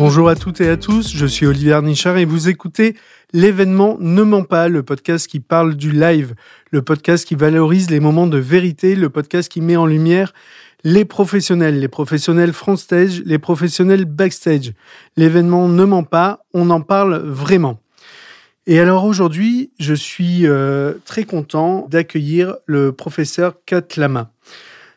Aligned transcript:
Bonjour 0.00 0.30
à 0.30 0.34
toutes 0.34 0.62
et 0.62 0.68
à 0.70 0.78
tous, 0.78 1.14
je 1.14 1.26
suis 1.26 1.44
Olivier 1.44 1.78
Nichard 1.82 2.16
et 2.16 2.24
vous 2.24 2.48
écoutez 2.48 2.96
l'événement 3.34 3.98
Ne 4.00 4.22
ment 4.22 4.44
pas, 4.44 4.68
le 4.68 4.82
podcast 4.82 5.26
qui 5.26 5.40
parle 5.40 5.76
du 5.76 5.92
live, 5.92 6.34
le 6.70 6.80
podcast 6.80 7.28
qui 7.28 7.34
valorise 7.34 7.90
les 7.90 8.00
moments 8.00 8.26
de 8.26 8.38
vérité, 8.38 8.96
le 8.96 9.10
podcast 9.10 9.52
qui 9.52 9.60
met 9.60 9.76
en 9.76 9.84
lumière 9.84 10.32
les 10.84 11.04
professionnels, 11.04 11.80
les 11.80 11.88
professionnels 11.88 12.54
front 12.54 12.76
stage, 12.76 13.20
les 13.26 13.38
professionnels 13.38 14.06
backstage. 14.06 14.72
L'événement 15.18 15.68
Ne 15.68 15.84
ment 15.84 16.04
pas, 16.04 16.46
on 16.54 16.70
en 16.70 16.80
parle 16.80 17.18
vraiment. 17.18 17.78
Et 18.66 18.80
alors 18.80 19.04
aujourd'hui, 19.04 19.70
je 19.78 19.92
suis 19.92 20.46
euh, 20.46 20.94
très 21.04 21.24
content 21.24 21.86
d'accueillir 21.90 22.54
le 22.64 22.92
professeur 22.92 23.56
Kat 23.66 23.82
Lama. 23.98 24.32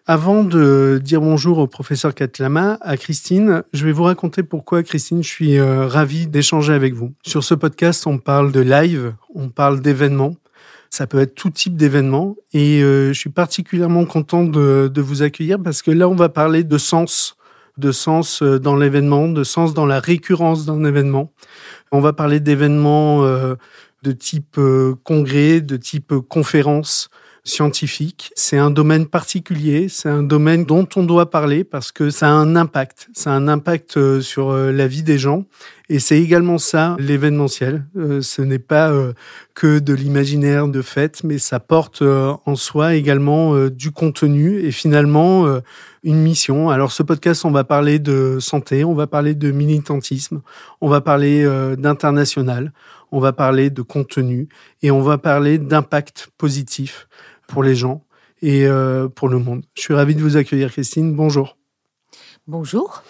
Avant 0.05 0.43
de 0.43 0.99
dire 1.01 1.21
bonjour 1.21 1.59
au 1.59 1.67
professeur 1.67 2.13
Katlama, 2.13 2.77
à 2.81 2.97
Christine, 2.97 3.63
je 3.71 3.85
vais 3.85 3.93
vous 3.93 4.03
raconter 4.03 4.43
pourquoi, 4.43 4.83
Christine, 4.83 5.23
je 5.23 5.29
suis 5.29 5.57
euh, 5.57 5.87
ravi 5.87 6.27
d'échanger 6.27 6.73
avec 6.73 6.93
vous. 6.93 7.13
Sur 7.25 7.41
ce 7.41 7.53
podcast, 7.53 8.05
on 8.05 8.17
parle 8.17 8.51
de 8.51 8.59
live, 8.59 9.13
on 9.33 9.47
parle 9.47 9.79
d'événements. 9.79 10.35
Ça 10.89 11.07
peut 11.07 11.19
être 11.19 11.35
tout 11.35 11.51
type 11.51 11.77
d'événements. 11.77 12.35
Et 12.51 12.83
euh, 12.83 13.13
je 13.13 13.17
suis 13.17 13.29
particulièrement 13.29 14.03
content 14.03 14.43
de, 14.43 14.91
vous 14.97 15.21
accueillir 15.21 15.57
parce 15.63 15.81
que 15.81 15.91
là, 15.91 16.09
on 16.09 16.15
va 16.15 16.27
parler 16.27 16.65
de 16.65 16.77
sens, 16.77 17.37
de 17.77 17.93
sens 17.93 18.43
euh, 18.43 18.59
dans 18.59 18.75
l'événement, 18.75 19.29
de 19.29 19.45
sens 19.45 19.73
dans 19.73 19.85
la 19.85 20.01
récurrence 20.01 20.65
d'un 20.65 20.83
événement. 20.83 21.31
On 21.93 22.01
va 22.01 22.11
parler 22.11 22.41
d'événements 22.41 23.21
de 23.23 24.11
type 24.11 24.59
congrès, 25.03 25.61
de 25.61 25.77
type 25.77 26.13
conférence, 26.27 27.09
scientifique. 27.45 28.31
C'est 28.35 28.57
un 28.57 28.71
domaine 28.71 29.05
particulier, 29.05 29.89
c'est 29.89 30.07
un 30.07 30.23
domaine 30.23 30.63
dont 30.63 30.87
on 30.95 31.03
doit 31.03 31.29
parler 31.29 31.65
parce 31.65 31.91
que 31.91 32.09
ça 32.09 32.27
a 32.27 32.31
un 32.31 32.55
impact. 32.55 33.09
Ça 33.13 33.31
a 33.31 33.33
un 33.33 33.49
impact 33.49 33.97
euh, 33.97 34.21
sur 34.21 34.51
euh, 34.51 34.71
la 34.71 34.87
vie 34.87 35.03
des 35.03 35.17
gens. 35.17 35.45
Et 35.89 35.99
c'est 35.99 36.21
également 36.21 36.57
ça, 36.57 36.95
l'événementiel. 36.99 37.85
Euh, 37.97 38.21
ce 38.21 38.41
n'est 38.41 38.59
pas 38.59 38.93
que 39.53 39.79
de 39.79 39.93
l'imaginaire 39.93 40.69
de 40.69 40.81
fait, 40.81 41.23
mais 41.25 41.37
ça 41.37 41.59
porte 41.59 42.01
en 42.01 42.55
soi 42.55 42.95
également 42.95 43.67
du 43.67 43.91
contenu 43.91 44.59
et 44.61 44.71
finalement 44.71 45.45
une 46.03 46.21
mission. 46.21 46.69
Alors 46.69 46.93
ce 46.93 47.03
podcast, 47.03 47.43
on 47.43 47.51
va 47.51 47.65
parler 47.65 47.99
de 47.99 48.37
santé, 48.39 48.85
on 48.85 48.93
va 48.93 49.07
parler 49.07 49.35
de 49.35 49.51
militantisme, 49.51 50.41
on 50.79 50.87
va 50.87 51.01
parler 51.01 51.45
d'international, 51.77 52.71
on 53.11 53.19
va 53.19 53.33
parler 53.33 53.69
de 53.69 53.81
contenu 53.81 54.47
et 54.81 54.89
on 54.89 55.01
va 55.01 55.17
parler 55.17 55.57
d'impact 55.57 56.29
positif 56.37 57.07
pour 57.53 57.63
les 57.63 57.75
gens 57.75 58.03
et 58.41 58.65
euh, 58.65 59.07
pour 59.07 59.29
le 59.29 59.37
monde. 59.37 59.63
Je 59.75 59.81
suis 59.81 59.93
ravi 59.93 60.15
de 60.15 60.21
vous 60.21 60.37
accueillir, 60.37 60.71
Christine. 60.71 61.15
Bonjour. 61.15 61.55
Bonjour. 62.47 63.03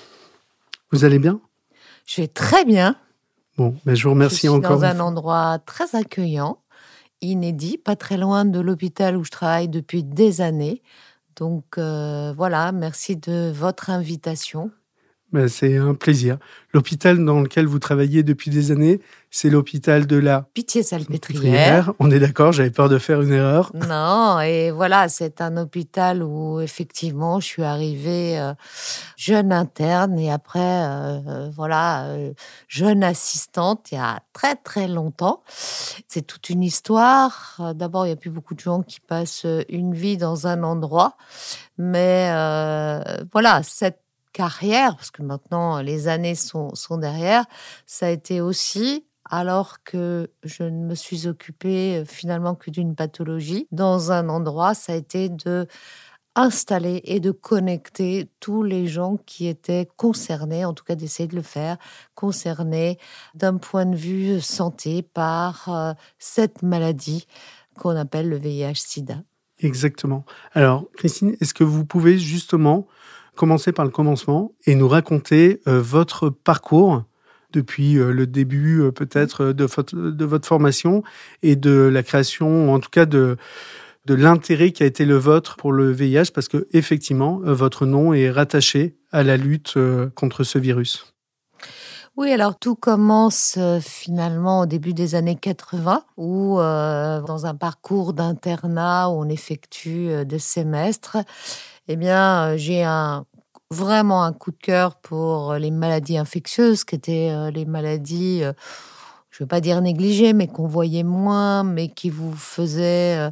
Vous 0.92 1.06
allez 1.06 1.18
bien? 1.18 1.40
Je 2.06 2.22
vais 2.22 2.28
très 2.28 2.66
bien. 2.66 2.98
Bon, 3.58 3.72
mais 3.86 3.94
ben, 3.94 3.96
je 3.96 4.04
vous 4.04 4.12
remercie 4.12 4.36
je 4.36 4.40
suis 4.42 4.50
encore. 4.50 4.80
Dans 4.80 4.84
un 4.84 5.00
endroit 5.00 5.60
très 5.66 5.96
accueillant, 5.96 6.60
inédit, 7.22 7.78
pas 7.78 7.96
très 7.96 8.18
loin 8.18 8.44
de 8.44 8.60
l'hôpital 8.60 9.16
où 9.16 9.24
je 9.24 9.32
travaille 9.32 9.70
depuis 9.70 10.04
des 10.04 10.42
années. 10.42 10.82
Donc 11.38 11.78
euh, 11.78 12.34
voilà, 12.36 12.72
merci 12.74 13.16
de 13.16 13.50
votre 13.50 13.90
invitation. 13.90 14.72
Ben, 15.34 15.48
c'est 15.48 15.78
un 15.78 15.96
plaisir. 15.96 16.38
L'hôpital 16.76 17.26
dans 17.26 17.42
lequel 17.42 17.66
vous 17.66 17.80
travaillez 17.80 18.22
depuis 18.22 18.52
des 18.52 18.72
années, 18.72 19.02
c'est 19.32 19.50
l'hôpital 19.50 20.06
de 20.06 20.18
la 20.18 20.46
Pitié-Salpêtrière. 20.54 21.92
On 21.98 22.12
est 22.12 22.20
d'accord, 22.20 22.52
j'avais 22.52 22.70
peur 22.70 22.88
de 22.88 23.00
faire 23.00 23.20
une 23.20 23.34
erreur. 23.34 23.72
Non, 23.74 24.40
et 24.42 24.70
voilà, 24.70 25.10
c'est 25.10 25.42
un 25.42 25.58
hôpital 25.58 26.22
où 26.22 26.62
effectivement 26.62 27.40
je 27.40 27.48
suis 27.48 27.64
arrivée 27.64 28.38
euh, 28.38 28.54
jeune 29.18 29.52
interne 29.52 30.20
et 30.20 30.32
après, 30.32 30.60
euh, 30.60 31.50
voilà, 31.56 32.06
euh, 32.10 32.34
jeune 32.68 33.04
assistante 33.04 33.92
il 33.92 33.96
y 33.96 33.98
a 33.98 34.20
très 34.34 34.56
très 34.56 34.88
longtemps. 34.88 35.42
C'est 36.08 36.28
toute 36.28 36.52
une 36.52 36.62
histoire. 36.62 37.60
D'abord, 37.74 38.06
il 38.06 38.10
n'y 38.10 38.14
a 38.14 38.18
plus 38.18 38.30
beaucoup 38.30 38.54
de 38.54 38.60
gens 38.60 38.84
qui 38.84 39.00
passent 39.00 39.48
une 39.68 39.96
vie 39.96 40.18
dans 40.18 40.46
un 40.46 40.62
endroit, 40.62 41.18
mais 41.80 42.30
voilà, 43.32 43.64
cette 43.64 44.03
carrière, 44.34 44.96
parce 44.96 45.12
que 45.12 45.22
maintenant 45.22 45.82
les 45.82 46.08
années 46.08 46.36
sont, 46.36 46.76
sont 46.76 46.98
derrière, 46.98 47.46
ça 47.86 48.08
a 48.08 48.10
été 48.10 48.42
aussi 48.42 49.06
alors 49.30 49.84
que 49.84 50.30
je 50.44 50.64
ne 50.64 50.86
me 50.86 50.96
suis 50.96 51.28
occupée 51.28 52.00
euh, 52.00 52.06
finalement 52.06 52.56
que 52.56 52.70
d'une 52.70 52.96
pathologie 52.96 53.68
dans 53.72 54.12
un 54.12 54.30
endroit, 54.30 54.74
ça 54.74 54.94
a 54.94 54.96
été 54.96 55.30
de 55.30 55.68
installer 56.36 57.02
et 57.06 57.20
de 57.20 57.32
connecter 57.32 58.28
tous 58.40 58.64
les 58.64 58.88
gens 58.88 59.18
qui 59.26 59.48
étaient 59.48 59.88
concernés, 59.98 60.66
en 60.66 60.74
tout 60.74 60.84
cas 60.84 60.96
d'essayer 60.96 61.28
de 61.28 61.36
le 61.36 61.44
faire, 61.44 61.78
concernés 62.16 62.98
d'un 63.36 63.58
point 63.58 63.86
de 63.86 63.96
vue 63.96 64.42
santé 64.42 65.04
par 65.04 65.70
euh, 65.70 65.94
cette 66.18 66.64
maladie 66.64 67.28
qu'on 67.76 67.96
appelle 67.96 68.30
le 68.30 68.38
VIH-Sida. 68.38 69.22
Exactement. 69.60 70.26
Alors, 70.54 70.86
Christine, 70.96 71.36
est-ce 71.40 71.54
que 71.54 71.64
vous 71.64 71.86
pouvez 71.86 72.18
justement 72.18 72.88
commencer 73.36 73.72
par 73.72 73.86
le 73.86 73.92
commencement 73.92 74.52
et 74.66 74.76
nous 74.76 74.88
raconter 74.88 75.62
euh, 75.68 75.82
votre 75.82 76.30
parcours 76.30 77.04
depuis 77.52 77.98
euh, 77.98 78.12
le 78.12 78.28
début 78.28 78.82
euh, 78.82 78.92
peut-être 78.92 79.46
de 79.52 79.66
votre, 79.66 80.48
formation 80.48 81.04
et 81.42 81.56
de 81.56 81.72
la 81.72 82.04
création, 82.04 82.74
en 82.74 82.80
tout 82.80 82.90
cas 82.90 83.06
de, 83.06 83.38
de 84.06 84.14
l'intérêt 84.14 84.72
qui 84.72 84.84
a 84.84 84.86
été 84.86 85.06
le 85.06 85.16
vôtre 85.16 85.58
pour 85.58 85.72
le 85.72 85.92
VIH, 85.92 86.32
parce 86.34 86.48
que 86.48 86.68
effectivement, 86.72 87.40
votre 87.44 87.86
nom 87.86 88.14
est 88.14 88.30
rattaché 88.30 88.98
à 89.12 89.24
la 89.24 89.38
lutte 89.38 89.78
contre 90.16 90.44
ce 90.44 90.58
virus. 90.60 91.14
Oui, 92.16 92.32
alors 92.32 92.60
tout 92.60 92.76
commence 92.76 93.58
finalement 93.82 94.62
au 94.62 94.66
début 94.68 94.94
des 94.94 95.16
années 95.16 95.38
80, 95.40 96.04
où 96.18 96.58
dans 96.58 97.46
un 97.46 97.56
parcours 97.56 98.14
d'internat 98.14 99.10
où 99.10 99.14
on 99.14 99.30
effectue 99.30 100.26
des 100.26 100.38
semestres, 100.38 101.18
eh 101.88 101.96
bien, 101.96 102.56
j'ai 102.58 102.84
un 102.84 103.26
vraiment 103.70 104.24
un 104.24 104.34
coup 104.34 104.52
de 104.52 104.58
cœur 104.58 104.96
pour 104.96 105.56
les 105.56 105.72
maladies 105.72 106.18
infectieuses, 106.18 106.84
qui 106.84 106.96
étaient 106.96 107.52
les 107.52 107.66
maladies, 107.66 108.42
je 108.42 109.38
ne 109.38 109.40
veux 109.40 109.48
pas 109.48 109.62
dire 109.62 109.82
négligées, 109.82 110.34
mais 110.34 110.48
qu'on 110.48 110.68
voyait 110.68 111.04
moins, 111.04 111.64
mais 111.64 111.90
qui 111.90 112.12
vous 112.12 112.34
faisaient, 112.34 113.32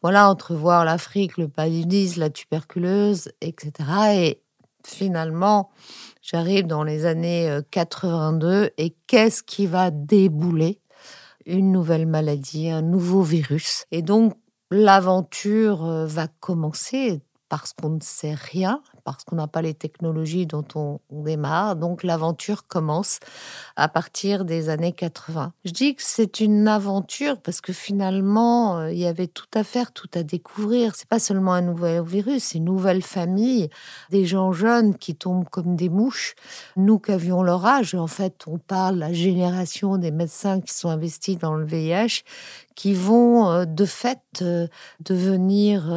voilà, 0.00 0.30
entrevoir 0.30 0.84
l'Afrique, 0.86 1.36
le 1.36 1.48
paludisme, 1.48 2.20
la 2.20 2.30
tuberculose, 2.30 3.30
etc. 3.42 3.72
Et 4.14 4.42
finalement, 4.84 5.70
j'arrive 6.22 6.66
dans 6.66 6.84
les 6.84 7.04
années 7.04 7.58
82 7.70 8.70
et 8.78 8.96
qu'est-ce 9.06 9.42
qui 9.42 9.66
va 9.66 9.90
débouler 9.90 10.80
Une 11.44 11.70
nouvelle 11.70 12.06
maladie, 12.06 12.70
un 12.70 12.82
nouveau 12.82 13.22
virus? 13.22 13.84
Et 13.90 14.00
donc, 14.00 14.32
l'aventure 14.70 16.06
va 16.06 16.28
commencer 16.40 17.20
parce 17.52 17.74
qu'on 17.74 17.90
ne 17.90 18.00
sait 18.00 18.32
rien, 18.32 18.80
parce 19.04 19.24
qu'on 19.24 19.36
n'a 19.36 19.46
pas 19.46 19.62
les 19.62 19.74
technologies 19.74 20.46
dont 20.46 20.64
on, 20.74 21.00
démarre. 21.10 21.76
Donc 21.76 22.02
l'aventure 22.02 22.66
commence 22.66 23.20
à 23.76 23.88
partir 23.88 24.44
des 24.44 24.68
années 24.68 24.92
80. 24.92 25.52
Je 25.64 25.70
dis 25.70 25.94
que 25.94 26.02
c'est 26.02 26.40
une 26.40 26.66
aventure 26.66 27.40
parce 27.40 27.60
que 27.60 27.72
finalement, 27.72 28.78
euh, 28.78 28.92
il 28.92 28.98
y 28.98 29.06
avait 29.06 29.28
tout 29.28 29.46
à 29.54 29.62
faire, 29.62 29.92
tout 29.92 30.08
à 30.14 30.22
découvrir. 30.22 30.94
C'est 30.96 31.08
pas 31.08 31.18
seulement 31.18 31.52
un 31.52 31.60
nouvel 31.60 32.02
virus, 32.02 32.44
c'est 32.44 32.58
une 32.58 32.64
nouvelle 32.64 33.02
famille, 33.02 33.68
des 34.10 34.24
gens 34.24 34.52
jeunes 34.52 34.96
qui 34.96 35.14
tombent 35.14 35.48
comme 35.48 35.76
des 35.76 35.88
mouches. 35.88 36.34
Nous 36.76 36.98
qui 36.98 37.12
avions 37.12 37.42
leur 37.42 37.64
âge, 37.66 37.94
en 37.94 38.06
fait, 38.06 38.44
on 38.46 38.58
parle 38.58 38.96
la 38.96 39.12
génération 39.12 39.98
des 39.98 40.10
médecins 40.10 40.60
qui 40.60 40.74
sont 40.74 40.88
investis 40.88 41.38
dans 41.38 41.54
le 41.54 41.64
VIH, 41.64 42.22
qui 42.74 42.94
vont 42.94 43.50
euh, 43.50 43.64
de 43.64 43.84
fait 43.84 44.20
euh, 44.40 44.66
devenir 45.00 45.92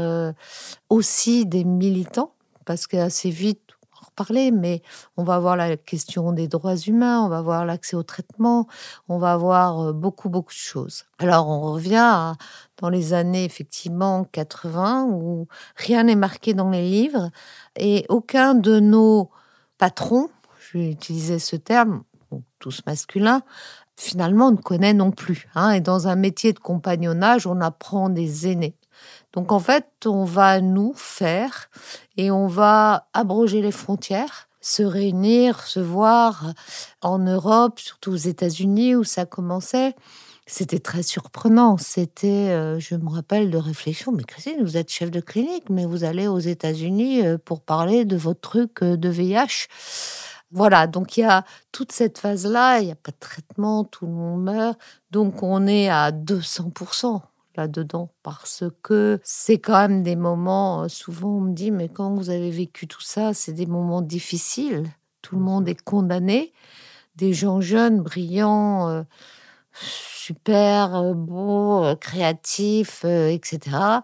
aussi 0.90 1.46
des 1.46 1.64
militants 1.64 2.35
parce 2.66 2.88
qu'assez 2.88 3.30
vite, 3.30 3.62
on 3.92 4.02
va 4.02 4.08
reparler, 4.08 4.52
mais 4.52 4.82
on 5.18 5.24
va 5.24 5.40
voir 5.40 5.56
la 5.56 5.78
question 5.78 6.32
des 6.32 6.48
droits 6.48 6.76
humains, 6.76 7.22
on 7.22 7.30
va 7.30 7.42
voir 7.42 7.66
l'accès 7.66 7.96
au 7.96 8.04
traitement, 8.04 8.68
on 9.08 9.18
va 9.18 9.38
voir 9.38 9.80
euh, 9.80 9.94
beaucoup, 9.94 10.30
beaucoup 10.30 10.54
de 10.54 10.58
choses. 10.58 11.06
Alors, 11.20 11.48
on 11.48 11.74
revient 11.74 12.34
dans 12.78 12.90
les 12.90 13.14
années, 13.14 13.46
effectivement, 13.46 14.26
80, 14.26 15.06
où 15.10 15.48
rien 15.76 16.04
n'est 16.04 16.16
marqué 16.16 16.54
dans 16.54 16.70
les 16.70 16.90
livres, 16.90 17.30
et 17.78 18.06
aucun 18.10 18.56
de 18.56 18.80
nos 18.80 19.30
patrons, 19.78 20.30
je 20.60 20.78
vais 20.78 20.92
utiliser 20.92 21.40
ce 21.40 21.56
terme, 21.56 22.04
tous 22.60 22.82
masculins, 22.86 23.42
finalement, 23.98 24.52
ne 24.52 24.58
connaît 24.58 24.94
non 24.94 25.12
plus. 25.12 25.48
Hein. 25.56 25.72
Et 25.72 25.82
dans 25.82 26.08
un 26.08 26.16
métier 26.16 26.54
de 26.54 26.60
compagnonnage, 26.60 27.48
on 27.48 27.62
apprend 27.62 28.10
des 28.10 28.48
aînés. 28.48 28.76
Donc 29.36 29.52
en 29.52 29.60
fait, 29.60 29.86
on 30.06 30.24
va 30.24 30.62
nous 30.62 30.94
faire 30.96 31.70
et 32.16 32.32
on 32.32 32.48
va 32.48 33.10
abroger 33.14 33.62
les 33.62 33.74
frontières, 33.74 34.48
se 34.62 34.82
réunir, 34.82 35.62
se 35.68 35.82
voir 35.82 36.54
en 37.02 37.20
Europe, 37.20 37.80
surtout 37.80 38.14
aux 38.14 38.16
États-Unis 38.16 38.96
où 38.96 39.04
ça 39.04 39.26
commençait. 39.26 39.94
C'était 40.48 40.80
très 40.80 41.04
surprenant. 41.04 41.78
C'était, 41.78 42.50
euh, 42.50 42.80
je 42.80 42.96
me 42.96 43.10
rappelle 43.10 43.50
de 43.50 43.58
réflexion, 43.58 44.12
mais 44.14 44.24
Christine, 44.24 44.64
vous 44.64 44.78
êtes 44.78 44.90
chef 44.90 45.12
de 45.12 45.20
clinique, 45.20 45.70
mais 45.70 45.86
vous 45.86 46.04
allez 46.04 46.28
aux 46.28 46.40
États-Unis 46.40 47.26
euh, 47.26 47.38
pour 47.38 47.62
parler 47.62 48.06
de 48.06 48.16
votre 48.16 48.42
truc 48.42 48.84
euh, 48.84 48.96
de 48.96 49.10
VIH. 49.10 49.68
Voilà, 50.52 50.88
donc 50.88 51.18
il 51.18 51.22
y 51.22 51.24
a 51.24 51.44
toute 51.72 51.92
cette 51.92 52.20
phase-là, 52.20 52.80
il 52.80 52.86
n'y 52.86 52.92
a 52.92 52.96
pas 52.96 53.12
de 53.12 53.18
traitement, 53.20 53.84
tout 53.84 54.06
le 54.06 54.14
monde 54.14 54.44
meurt, 54.44 54.80
donc 55.12 55.42
on 55.44 55.66
est 55.68 55.90
à 55.90 56.12
200% 56.12 57.22
là-dedans 57.56 58.10
parce 58.24 58.64
que 58.84 59.20
c'est 59.24 59.60
quand 59.60 59.78
même 59.78 60.04
des 60.04 60.16
moments, 60.16 60.88
souvent 60.90 61.38
on 61.38 61.42
me 61.42 61.54
dit, 61.54 61.72
mais 61.72 61.90
quand 61.90 62.14
vous 62.14 62.30
avez 62.30 62.52
vécu 62.52 62.88
tout 62.88 63.02
ça, 63.02 63.34
c'est 63.34 63.54
des 63.54 63.66
moments 63.66 64.02
difficiles, 64.02 64.84
tout 65.22 65.36
le 65.36 65.42
monde 65.42 65.68
est 65.68 65.82
condamné, 65.82 66.54
des 67.16 67.34
gens 67.34 67.62
jeunes, 67.62 68.02
brillants, 68.02 68.90
euh, 68.90 69.04
super 69.74 70.96
euh, 70.96 71.14
beaux, 71.14 71.96
créatifs, 72.00 73.06
etc. 73.06 73.60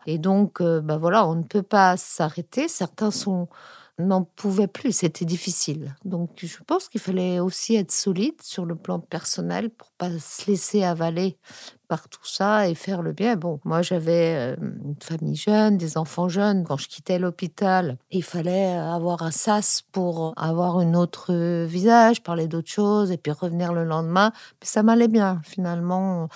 Et 0.05 0.17
donc, 0.17 0.61
bah 0.61 0.97
voilà, 0.97 1.27
on 1.27 1.35
ne 1.35 1.43
peut 1.43 1.63
pas 1.63 1.97
s'arrêter, 1.97 2.67
certains 2.67 3.11
sont 3.11 3.47
n'en 4.01 4.23
pouvait 4.23 4.67
plus, 4.67 4.91
c'était 4.91 5.25
difficile. 5.25 5.95
Donc 6.05 6.31
je 6.37 6.57
pense 6.65 6.89
qu'il 6.89 7.01
fallait 7.01 7.39
aussi 7.39 7.75
être 7.75 7.91
solide 7.91 8.41
sur 8.41 8.65
le 8.65 8.75
plan 8.75 8.99
personnel 8.99 9.69
pour 9.69 9.91
pas 9.91 10.09
se 10.19 10.49
laisser 10.49 10.83
avaler 10.83 11.37
par 11.91 12.07
tout 12.07 12.25
ça 12.25 12.69
et 12.69 12.73
faire 12.73 13.01
le 13.01 13.11
bien. 13.11 13.35
Bon, 13.35 13.59
moi 13.65 13.81
j'avais 13.81 14.33
euh, 14.37 14.55
une 14.61 14.95
famille 15.01 15.35
jeune, 15.35 15.75
des 15.75 15.97
enfants 15.97 16.29
jeunes. 16.29 16.63
Quand 16.63 16.77
je 16.77 16.87
quittais 16.87 17.19
l'hôpital, 17.19 17.97
il 18.11 18.23
fallait 18.23 18.71
avoir 18.77 19.23
un 19.23 19.31
sas 19.31 19.83
pour 19.91 20.33
avoir 20.37 20.77
un 20.77 20.93
autre 20.93 21.33
visage, 21.65 22.23
parler 22.23 22.47
d'autre 22.47 22.69
chose 22.69 23.11
et 23.11 23.17
puis 23.17 23.33
revenir 23.33 23.73
le 23.73 23.83
lendemain. 23.83 24.31
Ça 24.61 24.83
m'allait 24.83 25.09
bien 25.09 25.41
finalement 25.43 26.29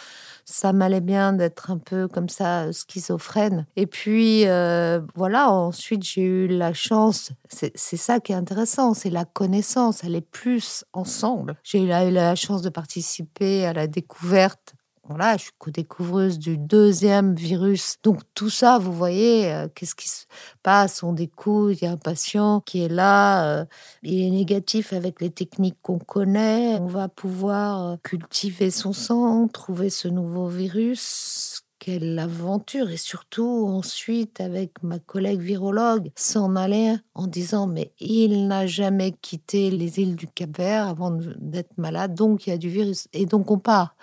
ça 0.46 0.74
m'allait 0.74 1.02
bien 1.02 1.34
d'être 1.34 1.72
un 1.72 1.80
peu 1.80 2.08
comme 2.08 2.30
ça 2.30 2.72
schizophrène. 2.72 3.66
Et 3.76 3.88
puis 3.88 4.46
euh, 4.46 5.02
voilà, 5.16 5.50
ensuite 5.50 6.04
j'ai 6.04 6.22
eu 6.22 6.48
la 6.48 6.74
chance, 6.74 7.32
c'est 7.50 7.98
ça 7.98 8.20
qui 8.20 8.32
est 8.32 8.36
intéressant, 8.36 8.94
c'est 8.94 9.10
la 9.10 9.26
connaissance, 9.26 10.04
elle 10.04 10.16
est 10.16 10.22
plus 10.22 10.86
ensemble. 10.94 11.56
J'ai 11.64 11.84
eu 11.84 11.88
la 11.88 12.36
chance 12.36 12.62
de 12.62 12.70
participer 12.70 13.66
à 13.66 13.74
la 13.74 13.88
découverte 13.88 14.75
voilà, 15.08 15.38
je 15.38 15.44
suis 15.44 15.52
co-découvreuse 15.60 16.40
du 16.40 16.58
deuxième 16.58 17.36
virus. 17.36 17.98
Donc 18.04 18.22
tout 18.34 18.50
ça, 18.50 18.80
vous 18.80 18.92
voyez, 18.92 19.54
euh, 19.54 19.68
qu'est-ce 19.74 19.94
qui 19.94 20.10
se 20.10 20.26
passe? 20.64 21.04
On 21.04 21.14
découvre, 21.14 21.72
il 21.72 21.84
y 21.84 21.86
a 21.86 21.92
un 21.92 21.98
patient 21.98 22.62
qui 22.62 22.84
est 22.84 22.90
là, 22.90 23.60
euh, 23.62 23.66
il 24.02 24.22
est 24.26 24.32
négatif 24.32 24.94
avec 24.94 25.22
les 25.22 25.30
techniques 25.30 25.78
qu'on 25.84 26.00
connaît. 26.00 26.78
On 26.80 26.88
va 26.88 27.08
pouvoir 27.08 27.92
euh, 27.92 27.98
cultiver 28.04 28.72
son 28.72 28.94
sang, 28.94 29.48
trouver 29.48 29.92
ce 29.92 30.08
nouveau 30.08 30.48
virus. 30.48 31.65
Quelle 31.86 32.18
aventure 32.18 32.90
et 32.90 32.98
surtout 32.98 33.68
ensuite 33.68 34.42
avec 34.42 34.82
ma 34.82 34.98
collègue 34.98 35.40
virologue 35.40 36.10
s'en 36.16 36.56
aller 36.56 36.96
en 37.14 37.28
disant 37.28 37.68
mais 37.68 37.92
il 38.00 38.48
n'a 38.48 38.66
jamais 38.66 39.12
quitté 39.12 39.70
les 39.70 40.00
îles 40.00 40.16
du 40.16 40.26
Cap-Vert 40.26 40.88
avant 40.88 41.12
d'être 41.12 41.78
malade 41.78 42.16
donc 42.16 42.48
il 42.48 42.50
y 42.50 42.54
a 42.54 42.58
du 42.58 42.70
virus 42.70 43.08
et 43.14 43.28
donc 43.28 43.52
on 43.52 43.60
part 43.60 43.96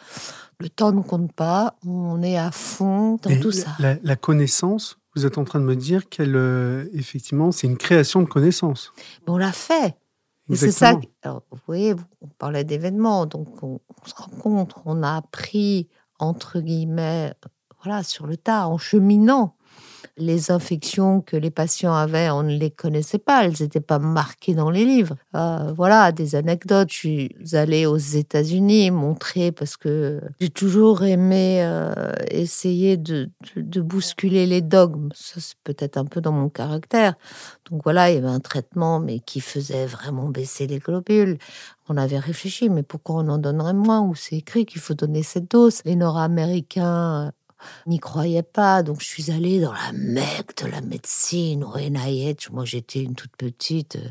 le 0.61 0.69
temps 0.69 0.93
ne 0.93 1.02
compte 1.02 1.32
pas, 1.32 1.75
on 1.84 2.23
est 2.23 2.38
à 2.38 2.52
fond 2.52 3.19
dans 3.20 3.40
tout 3.40 3.50
ça. 3.50 3.70
La, 3.81 4.14
connaissance, 4.14 5.00
vous 5.17 5.26
êtes 5.26 5.37
en 5.37 5.43
train 5.43 5.58
de 5.58 5.64
me 5.64 5.75
dire 5.75 6.08
qu'elle, 6.08 6.37
euh, 6.37 6.88
effectivement, 6.94 7.50
c'est 7.50 7.67
une 7.67 7.76
création 7.76 8.23
de 8.23 8.29
connaissance. 8.29 8.93
on 9.26 9.38
l'a 9.38 9.50
fait. 9.50 9.96
c'est 10.55 10.70
ça. 10.70 11.00
vous 11.25 11.58
voyez, 11.67 11.96
on 12.20 12.29
parlait 12.38 12.62
d'événements, 12.62 13.26
donc 13.26 13.61
on, 13.64 13.81
se 14.06 14.14
rencontre, 14.14 14.81
on 14.84 15.02
a 15.02 15.17
appris 15.17 15.88
entre 16.23 16.61
guillemets, 16.61 17.34
voilà, 17.82 18.02
sur 18.02 18.26
le 18.26 18.37
tas, 18.37 18.67
en 18.69 18.79
cheminant 18.79 19.56
les 20.19 20.50
infections 20.50 21.20
que 21.20 21.37
les 21.37 21.50
patients 21.50 21.94
avaient, 21.94 22.31
on 22.31 22.43
ne 22.43 22.56
les 22.56 22.70
connaissait 22.70 23.19
pas, 23.19 23.44
elles 23.44 23.55
n'étaient 23.61 23.81
pas 23.81 23.99
marquées 23.99 24.55
dans 24.55 24.70
les 24.70 24.84
livres. 24.84 25.17
Euh, 25.34 25.73
voilà, 25.75 26.12
des 26.12 26.34
anecdotes. 26.34 26.90
Je 26.93 26.96
suis 26.96 27.37
allée 27.52 27.87
aux 27.87 27.96
États-Unis 27.96 28.90
montrer 28.90 29.52
parce 29.52 29.76
que 29.76 30.20
j'ai 30.40 30.50
toujours 30.50 31.02
aimé 31.02 31.62
euh, 31.62 32.12
essayer 32.31 32.96
de, 32.96 33.31
de, 33.56 33.81
bousculer 33.81 34.46
les 34.46 34.61
dogmes. 34.61 35.08
Ça, 35.14 35.40
c'est 35.40 35.56
peut-être 35.64 35.96
un 35.96 36.05
peu 36.05 36.20
dans 36.20 36.32
mon 36.32 36.50
caractère. 36.50 37.14
Donc 37.70 37.82
voilà, 37.84 38.11
il 38.11 38.17
y 38.17 38.19
avait 38.19 38.29
un 38.29 38.40
traitement, 38.40 39.00
mais 39.00 39.20
qui 39.20 39.40
faisait 39.40 39.87
vraiment 39.87 40.29
baisser 40.29 40.67
les 40.67 40.79
globules. 40.79 41.38
On 41.88 41.96
avait 41.96 42.19
réfléchi, 42.19 42.69
mais 42.69 42.82
pourquoi 42.82 43.17
on 43.17 43.29
en 43.29 43.38
donnerait 43.38 43.73
moins? 43.73 44.02
Où 44.02 44.14
c'est 44.14 44.37
écrit 44.37 44.67
qu'il 44.67 44.81
faut 44.81 44.94
donner 44.94 45.23
cette 45.23 45.50
dose? 45.50 45.81
Les 45.84 45.96
Nord-Américains 45.96 47.32
n'y 47.87 47.99
croyais 47.99 48.43
pas. 48.43 48.82
Donc, 48.82 49.00
je 49.00 49.06
suis 49.06 49.31
allée 49.31 49.61
dans 49.61 49.73
la 49.73 49.93
Mecque 49.93 50.62
de 50.62 50.70
la 50.70 50.81
médecine, 50.81 51.64
au 51.64 51.76
NIH. 51.79 52.49
Moi, 52.53 52.64
j'étais 52.64 53.00
une 53.03 53.14
toute 53.14 53.37
petite. 53.37 53.97
Euh, 53.97 54.09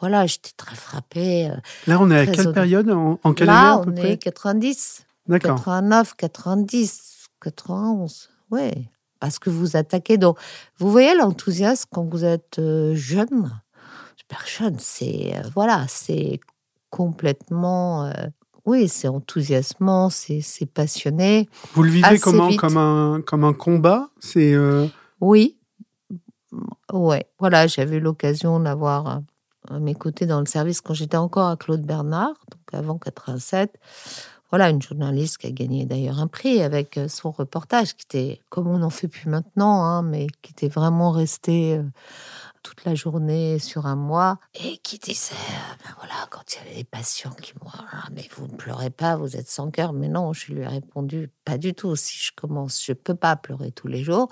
voilà, 0.00 0.26
j'étais 0.26 0.52
très 0.56 0.76
frappée. 0.76 1.48
Euh, 1.50 1.56
Là, 1.86 1.98
on 2.00 2.10
est 2.10 2.18
à 2.18 2.26
quelle 2.26 2.52
période 2.52 2.90
En, 2.90 3.18
en 3.22 3.32
quelle 3.32 3.46
Là, 3.46 3.82
on 3.86 3.94
est 3.96 4.16
90. 4.18 5.04
D'accord. 5.26 5.56
89, 5.56 6.14
90, 6.16 7.28
91. 7.42 8.30
Oui. 8.50 8.70
Parce 9.20 9.38
que 9.38 9.50
vous 9.50 9.76
attaquez. 9.76 10.16
Donc, 10.16 10.38
vous 10.78 10.90
voyez 10.90 11.14
l'enthousiasme 11.14 11.88
quand 11.92 12.04
vous 12.04 12.24
êtes 12.24 12.58
euh, 12.58 12.94
jeune? 12.94 13.50
Super 14.16 14.46
jeune, 14.46 14.76
c'est. 14.78 15.34
voilà, 15.54 15.86
c'est 15.88 16.40
complètement 16.90 18.10
oui, 18.68 18.86
c'est 18.86 19.08
enthousiasmant, 19.08 20.10
c'est 20.10 20.66
passionné. 20.66 21.48
Vous 21.72 21.82
le 21.82 21.90
vivez 21.90 22.18
comment 22.18 22.54
comme 22.54 22.76
un, 22.76 23.22
comme 23.22 23.44
un 23.44 23.54
combat? 23.54 24.10
C'est 24.20 24.52
euh, 24.52 24.86
Oui. 25.22 25.56
Ouais. 26.92 27.26
Voilà, 27.38 27.66
j'avais 27.66 27.96
eu 27.96 28.00
l'occasion 28.00 28.60
d'avoir 28.60 29.22
à 29.70 29.78
mes 29.80 29.94
côtés 29.94 30.26
dans 30.26 30.40
le 30.40 30.46
service 30.46 30.82
quand 30.82 30.92
j'étais 30.92 31.16
encore 31.16 31.48
à 31.48 31.56
Claude 31.56 31.82
Bernard, 31.82 32.34
donc 32.50 32.74
avant 32.74 32.98
87. 32.98 33.72
Voilà, 34.50 34.68
une 34.68 34.82
journaliste 34.82 35.38
qui 35.38 35.46
a 35.46 35.50
gagné 35.50 35.86
d'ailleurs 35.86 36.20
un 36.20 36.26
prix 36.26 36.60
avec 36.62 36.98
euh, 36.98 37.08
son 37.08 37.30
reportage, 37.30 37.94
qui 37.94 38.04
était, 38.04 38.40
comme 38.48 38.66
on 38.66 38.78
n'en 38.78 38.90
fait 38.90 39.08
plus 39.08 39.28
maintenant, 39.28 39.82
hein, 39.82 40.02
mais 40.02 40.26
qui 40.40 40.52
était 40.52 40.68
vraiment 40.68 41.10
resté 41.10 41.76
euh, 41.76 41.82
toute 42.68 42.84
la 42.84 42.94
journée 42.94 43.58
sur 43.58 43.86
un 43.86 43.96
mois 43.96 44.38
et 44.52 44.76
qui 44.78 44.98
disait 44.98 45.34
ben 45.82 45.94
voilà 45.96 46.26
quand 46.28 46.42
il 46.52 46.58
y 46.58 46.60
avait 46.66 46.76
des 46.76 46.84
patients 46.84 47.30
qui 47.30 47.54
m'ont 47.54 47.70
ah, 47.72 48.06
mais 48.12 48.28
vous 48.36 48.46
ne 48.46 48.56
pleurez 48.56 48.90
pas 48.90 49.16
vous 49.16 49.36
êtes 49.36 49.48
sans 49.48 49.70
cœur. 49.70 49.94
Mais 49.94 50.08
non 50.08 50.34
je 50.34 50.52
lui 50.52 50.60
ai 50.60 50.66
répondu 50.66 51.30
pas 51.46 51.56
du 51.56 51.72
tout. 51.72 51.96
Si 51.96 52.18
je 52.18 52.32
commence 52.36 52.84
je 52.84 52.92
peux 52.92 53.14
pas 53.14 53.36
pleurer 53.36 53.72
tous 53.72 53.88
les 53.88 54.02
jours. 54.02 54.28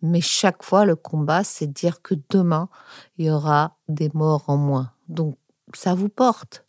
Mais 0.00 0.20
chaque 0.20 0.62
fois 0.62 0.84
le 0.84 0.94
combat 0.94 1.42
c'est 1.42 1.66
dire 1.66 2.02
que 2.02 2.14
demain 2.30 2.68
il 3.18 3.26
y 3.26 3.30
aura 3.30 3.76
des 3.88 4.10
morts 4.14 4.44
en 4.46 4.56
moins. 4.56 4.92
Donc 5.08 5.36
ça 5.74 5.94
vous 5.94 6.08
porte. 6.08 6.64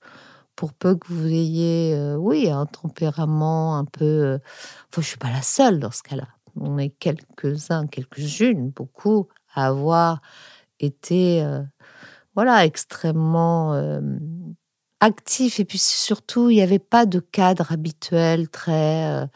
Pour 0.56 0.74
peu 0.74 0.96
que 0.96 1.14
vous 1.14 1.28
ayez 1.28 1.94
euh, 1.94 2.16
oui 2.16 2.50
un 2.50 2.66
tempérament 2.66 3.78
un 3.78 3.86
peu 3.86 4.04
euh, 4.04 4.40
je 4.98 5.02
suis 5.02 5.18
pas 5.18 5.30
la 5.30 5.44
seule 5.44 5.80
dans 5.80 5.92
ce 5.92 6.02
cas-là. 6.02 6.28
On 6.60 6.80
est 6.80 6.90
quelques-uns 6.90 7.86
quelques-unes 7.86 8.72
beaucoup 8.72 9.28
à 9.54 9.68
avoir 9.68 10.22
était 10.84 11.42
euh, 11.44 11.62
voilà 12.36 12.66
extrêmement 12.66 13.74
euh, 13.74 14.02
actif. 15.00 15.60
Et 15.60 15.66
puis 15.66 15.80
surtout 15.80 16.50
il 16.50 16.56
n'y 16.58 16.62
avait 16.62 16.80
pas 16.80 17.06
de 17.06 17.20
cadre 17.20 17.72
habituel 17.72 18.50
très 18.50 19.08
euh, 19.24 19.28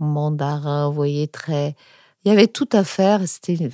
mandarin, 0.00 0.88
vous 0.88 0.94
voyez 0.94 1.28
très 1.28 1.76
il 2.24 2.30
y 2.30 2.32
avait 2.32 2.48
tout 2.48 2.68
à 2.72 2.84
faire, 2.84 3.26
c'était 3.28 3.70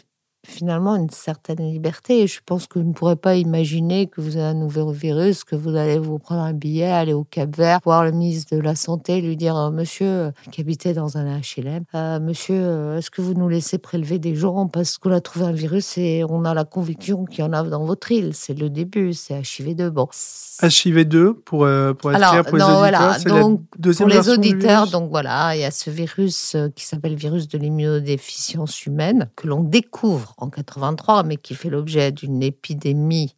finalement 0.51 0.97
une 0.97 1.11
certaine 1.11 1.71
liberté. 1.71 2.23
Et 2.23 2.27
je 2.27 2.41
pense 2.45 2.67
que 2.67 2.79
vous 2.79 2.85
ne 2.85 2.93
pourrez 2.93 3.17
pas 3.17 3.37
imaginer 3.37 4.07
que 4.07 4.21
vous 4.21 4.37
avez 4.37 4.47
un 4.47 4.55
nouveau 4.55 4.91
virus, 4.91 5.45
que 5.45 5.57
vous 5.57 5.77
allez 5.77 5.99
vous 5.99 6.19
prendre 6.19 6.43
un 6.43 6.53
billet, 6.53 6.91
aller 6.91 7.13
au 7.13 7.25
Cap 7.25 7.57
Vert, 7.57 7.81
voir 7.85 8.05
le 8.05 8.13
ministre 8.13 8.57
de 8.57 8.61
la 8.61 8.75
Santé, 8.75 9.21
lui 9.21 9.37
dire 9.37 9.57
euh, 9.57 9.71
Monsieur, 9.71 10.07
euh, 10.07 10.31
qui 10.51 10.61
habitait 10.61 10.93
dans 10.93 11.17
un 11.17 11.39
HLM, 11.39 11.85
euh, 11.95 12.21
Monsieur, 12.21 12.97
est-ce 12.97 13.11
que 13.11 13.23
vous 13.23 13.35
nous 13.35 13.49
laissez 13.49 13.79
prélever 13.79 14.19
des 14.19 14.35
gens 14.35 14.67
parce 14.67 14.99
qu'on 14.99 15.13
a 15.13 15.21
trouvé 15.21 15.47
un 15.47 15.53
virus 15.53 15.97
et 15.97 16.25
on 16.29 16.45
a 16.45 16.55
la 16.55 16.65
conviction 16.65 17.25
qu'il 17.25 17.45
y 17.45 17.47
en 17.47 17.53
a 17.53 17.63
dans 17.63 17.85
votre 17.85 18.11
île? 18.13 18.33
C'est 18.35 18.59
le 18.59 18.69
début, 18.69 19.15
c'est 19.15 19.41
HIV2. 19.41 19.89
Bon. 19.91 20.09
HIV2, 20.11 21.33
pour, 21.35 21.67
pour 21.99 22.13
être 22.13 22.19
clair, 22.19 22.45
pour 22.45 22.57
les 22.57 22.65
auditeurs, 22.65 22.79
voilà, 22.79 23.19
donc, 23.19 23.63
Pour 23.97 24.09
les 24.09 24.29
auditeurs, 24.29 24.87
donc 24.89 25.11
voilà, 25.11 25.57
il 25.57 25.61
y 25.61 25.65
a 25.65 25.71
ce 25.71 25.91
virus 25.91 26.57
qui 26.75 26.85
s'appelle 26.85 27.15
virus 27.15 27.49
de 27.49 27.59
l'immunodéficience 27.59 28.85
humaine 28.87 29.29
que 29.37 29.47
l'on 29.47 29.63
découvre 29.63 30.35
en 30.41 30.51
83, 30.51 31.23
mais 31.23 31.37
qui 31.37 31.55
fait 31.55 31.71
l'objet 31.71 32.13
d'une 32.13 32.43
épidémie 32.43 33.35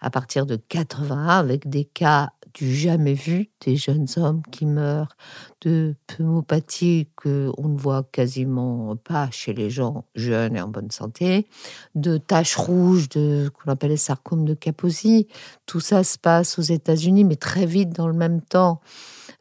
à 0.00 0.10
partir 0.10 0.46
de 0.46 0.56
81 0.56 1.28
avec 1.28 1.68
des 1.68 1.84
cas 1.84 2.30
du 2.54 2.72
jamais 2.72 3.14
vu, 3.14 3.50
des 3.66 3.76
jeunes 3.76 4.06
hommes 4.16 4.42
qui 4.52 4.64
meurent 4.64 5.16
de 5.62 5.96
pneumopathie 6.06 7.08
que 7.16 7.50
on 7.58 7.68
ne 7.68 7.76
voit 7.76 8.04
quasiment 8.12 8.94
pas 8.96 9.28
chez 9.32 9.52
les 9.52 9.70
gens 9.70 10.04
jeunes 10.14 10.54
et 10.56 10.60
en 10.60 10.68
bonne 10.68 10.92
santé, 10.92 11.48
de 11.96 12.16
taches 12.16 12.56
rouges, 12.56 13.08
de 13.08 13.50
qu'on 13.50 13.72
appelle 13.72 13.90
les 13.90 13.96
sarcomes 13.96 14.44
de 14.44 14.54
Kaposi. 14.54 15.26
Tout 15.66 15.80
ça 15.80 16.04
se 16.04 16.16
passe 16.16 16.58
aux 16.58 16.62
États-Unis, 16.62 17.24
mais 17.24 17.36
très 17.36 17.66
vite 17.66 17.90
dans 17.90 18.06
le 18.06 18.14
même 18.14 18.40
temps 18.40 18.80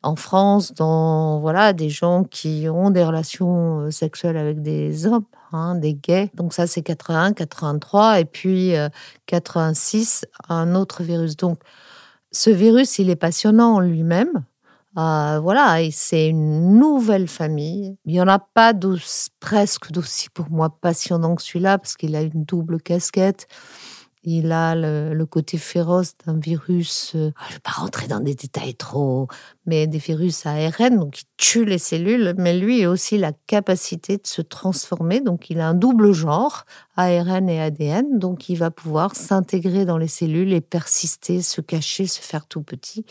en 0.02 0.16
France, 0.16 0.74
dans 0.74 1.40
voilà 1.40 1.72
des 1.74 1.90
gens 1.90 2.24
qui 2.24 2.68
ont 2.68 2.90
des 2.90 3.04
relations 3.04 3.82
euh, 3.82 3.92
sexuelles 3.92 4.38
avec 4.38 4.62
des 4.62 5.06
hommes, 5.06 5.26
hein, 5.54 5.76
des 5.76 5.94
gays. 5.94 6.30
Donc 6.36 6.54
ça 6.54 6.68
c'est 6.68 6.82
81, 6.82 7.34
83 7.34 8.20
et 8.20 8.26
puis 8.26 8.74
86 9.28 10.26
euh, 10.26 10.54
un 10.54 10.76
autre 10.76 11.04
virus. 11.04 11.38
Donc 11.38 11.60
ce 12.34 12.50
virus, 12.50 13.00
il 13.00 13.10
est 13.10 13.16
passionnant 13.16 13.76
en 13.76 13.80
lui-même. 13.80 14.44
Euh, 14.98 15.40
voilà, 15.40 15.82
et 15.82 15.92
c'est 15.92 16.28
une 16.28 16.78
nouvelle 16.78 17.28
famille. 17.28 17.98
Il 18.06 18.14
n'y 18.14 18.22
en 18.22 18.28
a 18.28 18.40
pas 18.40 18.74
presque 19.40 19.92
d'aussi 19.92 20.30
pour 20.30 20.52
moi 20.52 20.70
passionnant 20.82 21.36
que 21.36 21.42
celui-là, 21.42 21.78
parce 21.78 21.96
qu'il 21.96 22.16
a 22.16 22.22
une 22.22 22.44
double 22.44 22.82
casquette. 22.82 23.48
Il 24.26 24.54
a 24.54 24.74
le, 24.76 25.26
côté 25.26 25.58
féroce 25.58 26.14
d'un 26.26 26.38
virus. 26.40 27.12
Euh, 27.16 27.32
ah, 27.36 27.44
je 27.46 27.50
ne 27.50 27.54
vais 27.56 27.60
pas 27.60 27.72
rentrer 27.72 28.08
dans 28.08 28.22
des 28.22 28.36
détails 28.36 28.76
trop, 28.76 29.28
mais 29.66 29.86
des 29.86 29.98
virus 29.98 30.46
ARN, 30.46 30.98
donc 30.98 31.12
qui 31.12 31.26
tuent 31.38 31.66
les 31.66 31.78
cellules. 31.78 32.34
Mais 32.38 32.58
lui 32.58 32.84
a 32.84 32.90
aussi 32.90 33.18
la 33.18 33.34
capacité 33.48 34.18
de 34.18 34.26
se 34.26 34.42
transformer. 34.42 35.20
Donc 35.20 35.50
il 35.50 35.60
a 35.60 35.68
un 35.68 35.74
double 35.74 36.14
genre, 36.14 36.66
ARN 36.96 37.50
et 37.50 37.62
ADN. 37.62 38.18
Donc 38.18 38.48
il 38.48 38.56
va 38.56 38.72
pouvoir 38.72 39.16
s'intégrer 39.16 39.84
dans 39.84 39.98
les 39.98 40.08
cellules 40.08 40.54
et 40.54 40.62
persister, 40.62 41.42
se 41.42 41.60
cacher, 41.60 42.08
se 42.08 42.22
faire 42.22 42.46
tout 42.46 42.62
petit. 42.62 43.06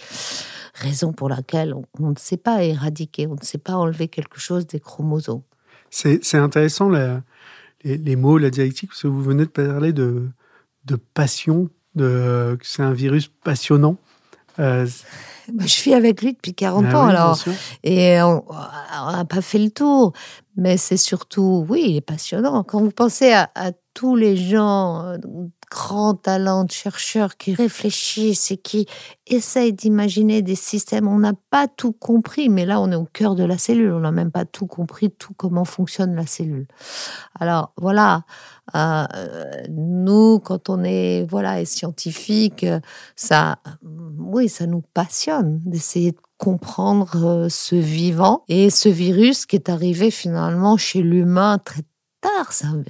Raison 0.74 1.12
pour 1.12 1.28
laquelle 1.28 1.74
on, 1.98 2.10
ne 2.10 2.14
sait 2.16 2.38
pas 2.38 2.64
éradiquer, 2.64 3.26
on 3.26 3.34
ne 3.34 3.44
sait 3.44 3.58
pas 3.58 3.74
enlever 3.74 4.08
quelque 4.08 4.40
chose 4.40 4.66
des 4.66 4.80
chromosomes. 4.80 5.42
C'est 5.90 6.38
intéressant 6.38 6.88
les, 6.88 7.18
les, 7.84 8.16
mots, 8.16 8.38
la 8.38 8.48
dialectique, 8.48 8.90
parce 8.90 9.02
que 9.02 9.08
vous 9.08 9.22
venez 9.22 9.44
de 9.44 9.50
parler 9.50 9.92
de 9.92 10.28
de 10.84 10.96
passion, 10.96 11.68
de, 11.94 12.58
c'est 12.62 12.82
un 12.82 12.92
virus 12.92 13.28
passionnant. 13.44 13.96
Euh, 14.58 14.86
je 15.60 15.66
suis 15.66 15.94
avec 15.94 16.22
lui 16.22 16.32
depuis 16.32 16.54
40 16.54 16.86
ah 16.88 16.98
ans, 16.98 17.06
alors. 17.06 17.38
Et 17.82 18.20
on 18.22 18.42
n'a 19.12 19.24
pas 19.24 19.42
fait 19.42 19.58
le 19.58 19.70
tour. 19.70 20.12
Mais 20.56 20.76
c'est 20.76 20.96
surtout, 20.96 21.66
oui, 21.68 21.84
il 21.88 21.96
est 21.96 22.02
passionnant. 22.02 22.62
Quand 22.62 22.80
vous 22.80 22.90
pensez 22.90 23.32
à, 23.32 23.50
à 23.54 23.72
tous 23.94 24.16
les 24.16 24.36
gens 24.36 25.04
euh, 25.04 25.18
grands 25.70 26.14
talents 26.14 26.64
de 26.64 26.70
chercheurs 26.70 27.36
qui 27.36 27.54
réfléchissent 27.54 28.50
et 28.50 28.58
qui 28.58 28.86
essayent 29.26 29.72
d'imaginer 29.72 30.42
des 30.42 30.54
systèmes. 30.54 31.08
On 31.08 31.18
n'a 31.18 31.32
pas 31.50 31.66
tout 31.66 31.92
compris, 31.92 32.50
mais 32.50 32.66
là, 32.66 32.80
on 32.80 32.92
est 32.92 32.96
au 32.96 33.08
cœur 33.10 33.34
de 33.34 33.44
la 33.44 33.56
cellule. 33.56 33.92
On 33.92 34.00
n'a 34.00 34.12
même 34.12 34.30
pas 34.30 34.44
tout 34.44 34.66
compris, 34.66 35.10
tout 35.10 35.32
comment 35.34 35.64
fonctionne 35.64 36.14
la 36.14 36.26
cellule. 36.26 36.66
Alors, 37.40 37.72
voilà. 37.78 38.24
Euh, 38.76 39.06
nous, 39.70 40.38
quand 40.38 40.68
on 40.68 40.84
est 40.84 41.26
voilà 41.28 41.64
scientifique, 41.64 42.64
ça, 43.16 43.56
oui, 44.18 44.48
ça 44.48 44.66
nous 44.66 44.82
passionne 44.94 45.60
d'essayer 45.64 46.12
de 46.12 46.18
comprendre 46.38 47.24
euh, 47.24 47.48
ce 47.48 47.76
vivant 47.76 48.42
et 48.48 48.68
ce 48.68 48.88
virus 48.88 49.46
qui 49.46 49.56
est 49.56 49.68
arrivé 49.68 50.10
finalement 50.10 50.76
chez 50.76 51.00
l'humain 51.00 51.58
très 51.58 51.82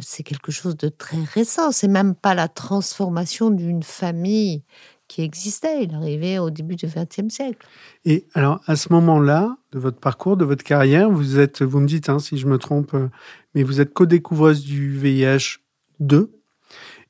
c'est 0.00 0.22
quelque 0.22 0.52
chose 0.52 0.76
de 0.76 0.88
très 0.88 1.22
récent. 1.22 1.72
C'est 1.72 1.88
même 1.88 2.14
pas 2.14 2.34
la 2.34 2.48
transformation 2.48 3.50
d'une 3.50 3.82
famille 3.82 4.62
qui 5.08 5.22
existait. 5.22 5.84
Il 5.84 5.94
arrivait 5.94 6.38
au 6.38 6.50
début 6.50 6.76
du 6.76 6.86
XXe 6.86 7.32
siècle. 7.32 7.66
Et 8.04 8.26
alors, 8.34 8.60
à 8.66 8.76
ce 8.76 8.92
moment-là, 8.92 9.56
de 9.72 9.78
votre 9.78 9.98
parcours, 9.98 10.36
de 10.36 10.44
votre 10.44 10.64
carrière, 10.64 11.10
vous 11.10 11.38
êtes, 11.38 11.62
vous 11.62 11.80
me 11.80 11.86
dites 11.86 12.08
hein, 12.08 12.18
si 12.18 12.38
je 12.38 12.46
me 12.46 12.58
trompe, 12.58 12.94
euh, 12.94 13.08
mais 13.54 13.62
vous 13.62 13.80
êtes 13.80 13.92
co-découvreuse 13.92 14.64
du 14.64 14.98
VIH 14.98 15.58
2. 16.00 16.30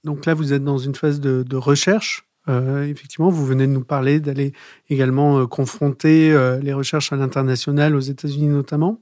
Donc 0.04 0.26
là, 0.26 0.34
vous 0.34 0.52
êtes 0.52 0.64
dans 0.64 0.78
une 0.78 0.94
phase 0.94 1.20
de, 1.20 1.56
recherche. 1.56 2.26
Euh, 2.48 2.82
effectivement, 2.88 3.30
vous 3.30 3.46
venez 3.46 3.68
de 3.68 3.72
nous 3.72 3.84
parler 3.84 4.18
d'aller 4.18 4.52
également 4.90 5.38
euh, 5.38 5.46
confronter 5.46 6.36
les 6.60 6.72
recherches 6.72 7.12
à 7.12 7.16
l'international, 7.16 7.94
aux 7.94 8.00
États-Unis 8.00 8.48
notamment. 8.48 9.00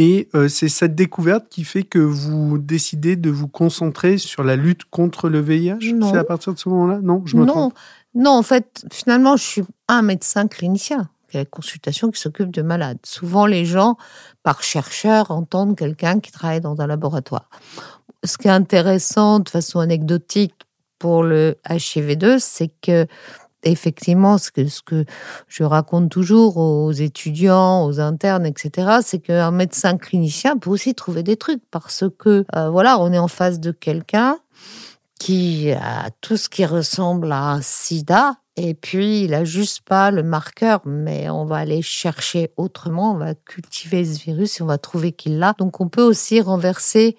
Et 0.00 0.28
euh, 0.36 0.46
c'est 0.46 0.68
cette 0.68 0.94
découverte 0.94 1.48
qui 1.50 1.64
fait 1.64 1.82
que 1.82 1.98
vous 1.98 2.56
décidez 2.58 3.16
de 3.16 3.30
vous 3.30 3.48
concentrer 3.48 4.16
sur 4.16 4.44
la 4.44 4.54
lutte 4.54 4.84
contre 4.84 5.28
le 5.28 5.40
VIH 5.40 5.78
C'est 5.80 6.16
à 6.16 6.22
partir 6.22 6.54
de 6.54 6.58
ce 6.60 6.68
moment-là? 6.68 7.00
Non, 7.02 7.22
je 7.26 7.36
me 7.36 7.44
non. 7.44 7.52
trompe. 7.52 7.74
Non, 8.14 8.30
en 8.30 8.44
fait, 8.44 8.86
finalement, 8.92 9.36
je 9.36 9.42
suis 9.42 9.62
un 9.88 10.02
médecin 10.02 10.46
clinicien 10.46 11.10
qui 11.28 11.36
a 11.36 11.40
la 11.40 11.46
consultation 11.46 12.12
qui 12.12 12.20
s'occupe 12.20 12.52
de 12.52 12.62
malades. 12.62 13.00
Souvent, 13.04 13.44
les 13.44 13.64
gens, 13.64 13.96
par 14.44 14.62
chercheur, 14.62 15.32
entendent 15.32 15.76
quelqu'un 15.76 16.20
qui 16.20 16.30
travaille 16.30 16.60
dans 16.60 16.80
un 16.80 16.86
laboratoire. 16.86 17.50
Ce 18.22 18.38
qui 18.38 18.46
est 18.46 18.52
intéressant 18.52 19.40
de 19.40 19.48
façon 19.48 19.80
anecdotique 19.80 20.54
pour 21.00 21.24
le 21.24 21.56
HIV2, 21.68 22.38
c'est 22.38 22.70
que 22.82 23.08
effectivement, 23.64 24.38
ce 24.38 24.50
que, 24.50 24.66
ce 24.68 24.82
que 24.82 25.04
je 25.48 25.64
raconte 25.64 26.10
toujours 26.10 26.56
aux 26.56 26.92
étudiants, 26.92 27.84
aux 27.84 28.00
internes, 28.00 28.46
etc., 28.46 28.98
c'est 29.02 29.18
qu'un 29.18 29.50
médecin 29.50 29.96
clinicien 29.96 30.56
peut 30.56 30.70
aussi 30.70 30.94
trouver 30.94 31.22
des 31.22 31.36
trucs 31.36 31.62
parce 31.70 32.04
que, 32.18 32.44
euh, 32.54 32.70
voilà, 32.70 32.98
on 33.00 33.12
est 33.12 33.18
en 33.18 33.28
face 33.28 33.60
de 33.60 33.70
quelqu'un 33.70 34.38
qui 35.18 35.72
a 35.72 36.10
tout 36.20 36.36
ce 36.36 36.48
qui 36.48 36.64
ressemble 36.64 37.32
à 37.32 37.50
un 37.50 37.60
sida, 37.60 38.36
et 38.56 38.74
puis 38.74 39.22
il 39.22 39.34
a 39.34 39.44
juste 39.44 39.82
pas 39.82 40.10
le 40.10 40.22
marqueur, 40.22 40.80
mais 40.84 41.30
on 41.30 41.44
va 41.44 41.56
aller 41.56 41.82
chercher 41.82 42.50
autrement, 42.56 43.12
on 43.12 43.18
va 43.18 43.34
cultiver 43.34 44.04
ce 44.04 44.20
virus 44.20 44.58
et 44.58 44.62
on 44.62 44.66
va 44.66 44.78
trouver 44.78 45.12
qu'il 45.12 45.38
l'a. 45.38 45.54
Donc 45.58 45.80
on 45.80 45.88
peut 45.88 46.02
aussi 46.02 46.40
renverser 46.40 47.16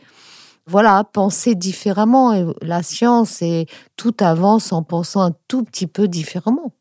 voilà, 0.70 1.04
penser 1.04 1.56
différemment. 1.56 2.34
Et 2.34 2.46
la 2.62 2.84
science 2.84 3.42
et 3.42 3.66
tout 3.98 4.16
avance 4.20 4.72
en 4.72 4.84
pensant 4.84 5.22
un 5.22 5.34
tout 5.48 5.64
petit 5.64 5.88
peu 5.88 6.08
différemment. 6.08 6.74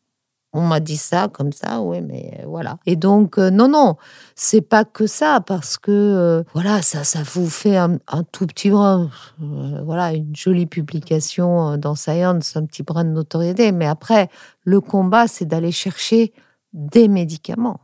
On 0.54 0.62
m'a 0.62 0.80
dit 0.80 0.97
ça 0.97 1.28
comme 1.28 1.52
ça, 1.52 1.83
oui, 1.83 2.00
mais 2.00 2.40
euh, 2.40 2.47
voilà. 2.47 2.78
Et 2.87 2.97
donc, 2.97 3.38
euh, 3.38 3.50
non, 3.50 3.68
non, 3.68 3.97
c'est 4.35 4.62
pas 4.62 4.85
que 4.85 5.07
ça, 5.07 5.40
parce 5.40 5.76
que, 5.76 5.90
euh, 5.90 6.42
voilà, 6.54 6.80
ça, 6.80 7.04
ça 7.04 7.21
vous 7.23 7.50
fait 7.50 7.76
un, 7.76 7.99
tout 8.33 8.47
petit 8.47 8.71
brin, 8.71 9.11
voilà, 9.38 10.14
une 10.14 10.35
jolie 10.35 10.66
publication 10.66 11.76
dans 11.76 11.95
Science, 11.95 12.57
un 12.57 12.64
petit 12.64 12.83
brin 12.83 13.04
de 13.04 13.11
notoriété. 13.11 13.73
Mais 13.73 13.87
après, 13.87 14.30
le 14.64 14.80
combat, 14.80 15.28
c'est 15.28 15.45
d'aller 15.45 15.73
chercher 15.73 16.33
des 16.73 17.09
médicaments. 17.09 17.80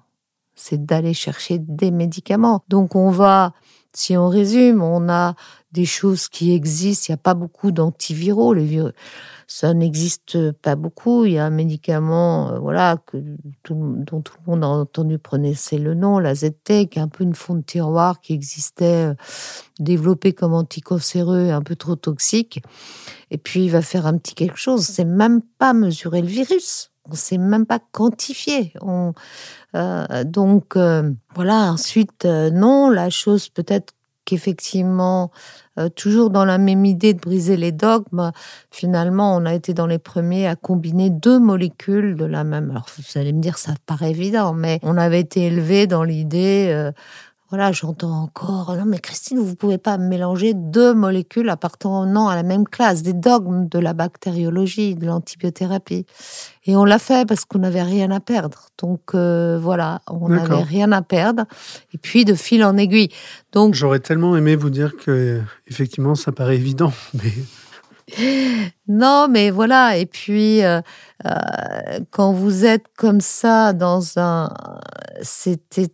C'est 0.54 0.86
d'aller 0.86 1.12
chercher 1.14 1.58
des 1.58 1.90
médicaments. 1.90 2.64
Donc, 2.68 2.96
on 2.96 3.10
va, 3.10 3.52
si 3.92 4.16
on 4.16 4.28
résume, 4.28 4.82
on 4.82 5.10
a 5.10 5.34
des 5.74 5.84
choses 5.84 6.28
qui 6.28 6.52
existent. 6.52 7.06
Il 7.08 7.12
n'y 7.12 7.14
a 7.14 7.22
pas 7.22 7.34
beaucoup 7.34 7.72
d'antiviraux. 7.72 8.54
Virus, 8.54 8.92
ça 9.48 9.74
n'existe 9.74 10.52
pas 10.52 10.76
beaucoup. 10.76 11.24
Il 11.24 11.32
y 11.32 11.38
a 11.38 11.44
un 11.44 11.50
médicament, 11.50 12.52
euh, 12.52 12.58
voilà, 12.60 12.96
que 13.06 13.18
dont 13.68 14.22
tout 14.22 14.36
le 14.46 14.50
monde 14.50 14.64
a 14.64 14.68
entendu 14.68 15.18
prononcer 15.18 15.78
le 15.78 15.94
nom, 15.94 16.18
la 16.20 16.34
ZT, 16.34 16.70
est 16.70 16.98
un 16.98 17.08
peu 17.08 17.24
une 17.24 17.34
fond 17.34 17.56
de 17.56 17.62
tiroir 17.62 18.20
qui 18.20 18.32
existait, 18.32 19.10
euh, 19.10 19.14
développé 19.80 20.32
comme 20.32 20.54
anticancéreux, 20.54 21.50
un 21.50 21.62
peu 21.62 21.74
trop 21.74 21.96
toxique. 21.96 22.62
Et 23.32 23.36
puis 23.38 23.64
il 23.64 23.70
va 23.70 23.82
faire 23.82 24.06
un 24.06 24.16
petit 24.16 24.34
quelque 24.34 24.58
chose. 24.58 24.82
C'est 24.86 25.04
même 25.04 25.42
pas 25.58 25.72
mesurer 25.72 26.22
le 26.22 26.28
virus. 26.28 26.92
On 27.10 27.14
sait 27.14 27.36
même 27.36 27.66
pas 27.66 27.80
quantifier. 27.92 28.72
On, 28.80 29.12
euh, 29.74 30.24
donc 30.24 30.76
voilà. 31.34 31.72
Ensuite, 31.72 32.24
non, 32.24 32.88
la 32.88 33.10
chose 33.10 33.50
peut-être 33.50 33.92
qu'effectivement, 34.24 35.30
euh, 35.78 35.88
toujours 35.88 36.30
dans 36.30 36.44
la 36.44 36.58
même 36.58 36.84
idée 36.84 37.14
de 37.14 37.20
briser 37.20 37.56
les 37.56 37.72
dogmes, 37.72 38.32
finalement, 38.70 39.36
on 39.36 39.44
a 39.44 39.54
été 39.54 39.74
dans 39.74 39.86
les 39.86 39.98
premiers 39.98 40.46
à 40.46 40.56
combiner 40.56 41.10
deux 41.10 41.38
molécules 41.38 42.16
de 42.16 42.24
la 42.24 42.44
même. 42.44 42.70
Alors, 42.70 42.86
vous 42.96 43.18
allez 43.18 43.32
me 43.32 43.40
dire, 43.40 43.58
ça 43.58 43.74
paraît 43.86 44.10
évident, 44.10 44.54
mais 44.54 44.78
on 44.82 44.96
avait 44.96 45.20
été 45.20 45.46
élevé 45.46 45.86
dans 45.86 46.04
l'idée. 46.04 46.68
Euh, 46.70 46.92
voilà, 47.50 47.72
j'entends 47.72 48.22
encore, 48.22 48.74
non 48.74 48.84
mais 48.86 48.98
Christine, 48.98 49.38
vous 49.38 49.54
pouvez 49.54 49.78
pas 49.78 49.98
mélanger 49.98 50.54
deux 50.54 50.94
molécules 50.94 51.48
appartenant 51.48 52.28
à 52.28 52.34
la 52.34 52.42
même 52.42 52.66
classe, 52.66 53.02
des 53.02 53.12
dogmes 53.12 53.68
de 53.68 53.78
la 53.78 53.92
bactériologie, 53.92 54.94
de 54.94 55.06
l'antibiothérapie. 55.06 56.06
Et 56.64 56.74
on 56.76 56.84
l'a 56.84 56.98
fait 56.98 57.28
parce 57.28 57.44
qu'on 57.44 57.58
n'avait 57.58 57.82
rien 57.82 58.10
à 58.10 58.20
perdre. 58.20 58.70
Donc 58.78 59.14
euh, 59.14 59.58
voilà, 59.60 60.00
on 60.08 60.30
n'avait 60.30 60.62
rien 60.62 60.90
à 60.92 61.02
perdre. 61.02 61.44
Et 61.92 61.98
puis 61.98 62.24
de 62.24 62.34
fil 62.34 62.64
en 62.64 62.76
aiguille. 62.76 63.10
Donc 63.52 63.74
j'aurais 63.74 64.00
tellement 64.00 64.36
aimé 64.36 64.56
vous 64.56 64.70
dire 64.70 64.96
que 64.96 65.40
effectivement 65.66 66.14
ça 66.14 66.32
paraît 66.32 66.56
évident, 66.56 66.92
mais 67.14 67.32
non, 68.88 69.28
mais 69.28 69.50
voilà. 69.50 69.96
Et 69.96 70.06
puis, 70.06 70.62
euh, 70.62 70.80
euh, 71.24 71.30
quand 72.10 72.32
vous 72.32 72.64
êtes 72.64 72.86
comme 72.96 73.20
ça 73.20 73.72
dans 73.72 74.18
un, 74.18 74.52
c'était 75.22 75.88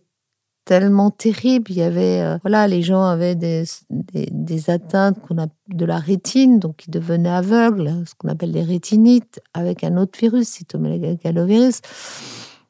tellement 0.71 1.11
terrible. 1.11 1.69
Il 1.69 1.75
y 1.75 1.81
avait, 1.81 2.21
euh, 2.21 2.37
voilà, 2.43 2.65
les 2.65 2.81
gens 2.81 3.03
avaient 3.03 3.35
des, 3.35 3.65
des, 3.89 4.69
atteintes 4.69 5.19
qu'on 5.19 5.37
a 5.37 5.47
de 5.67 5.83
la 5.83 5.97
rétine, 5.97 6.59
donc 6.59 6.87
ils 6.87 6.91
devenaient 6.91 7.27
aveugles, 7.27 7.91
ce 8.05 8.15
qu'on 8.17 8.29
appelle 8.29 8.53
des 8.53 8.63
rétinites, 8.63 9.41
avec 9.53 9.83
un 9.83 9.97
autre 9.97 10.17
virus, 10.17 10.47
cytomégalovirus. 10.47 11.81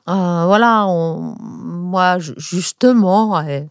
Euh, 0.09 0.43
voilà, 0.47 0.87
moi, 1.37 2.17
justement, 2.17 3.37
euh, 3.37 3.61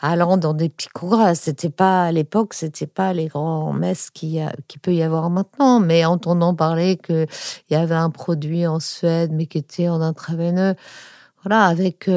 allant 0.00 0.38
dans 0.38 0.54
des 0.54 0.70
petits 0.70 0.88
congrès, 0.88 1.34
c'était 1.34 1.68
pas 1.68 2.04
à 2.04 2.12
l'époque, 2.12 2.54
c'était 2.54 2.86
pas 2.86 3.12
les 3.12 3.26
grands 3.26 3.74
messes 3.74 4.08
qui, 4.08 4.38
qui 4.66 4.78
peut 4.78 4.94
y 4.94 5.02
avoir 5.02 5.28
maintenant, 5.28 5.78
mais 5.78 6.06
entendant 6.06 6.54
parler 6.54 6.96
qu'il 6.96 7.26
y 7.68 7.74
avait 7.74 7.94
un 7.94 8.08
produit 8.08 8.66
en 8.66 8.80
Suède, 8.80 9.30
mais 9.30 9.44
qui 9.44 9.58
était 9.58 9.90
en 9.90 10.00
intraveineux, 10.00 10.74
voilà, 11.44 11.66
avec 11.66 12.08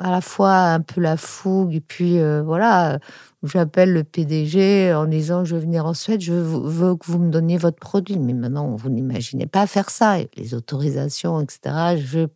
à 0.00 0.10
la 0.10 0.20
fois 0.20 0.54
un 0.54 0.80
peu 0.80 1.00
la 1.00 1.16
fougue 1.16 1.74
et 1.74 1.80
puis 1.80 2.18
euh, 2.18 2.42
voilà, 2.42 2.98
j'appelle 3.42 3.92
le 3.92 4.04
PDG 4.04 4.92
en 4.92 5.06
disant 5.06 5.44
je 5.44 5.54
veux 5.54 5.60
venir 5.60 5.86
en 5.86 5.94
Suède, 5.94 6.20
je 6.20 6.32
veux 6.32 6.96
que 6.96 7.06
vous 7.06 7.18
me 7.18 7.30
donniez 7.30 7.56
votre 7.56 7.78
produit. 7.78 8.18
Mais 8.18 8.32
maintenant, 8.32 8.74
vous 8.76 8.90
n'imaginez 8.90 9.46
pas 9.46 9.66
faire 9.66 9.90
ça, 9.90 10.16
les 10.36 10.54
autorisations, 10.54 11.40
etc. 11.40 11.96
Je, 11.96 12.26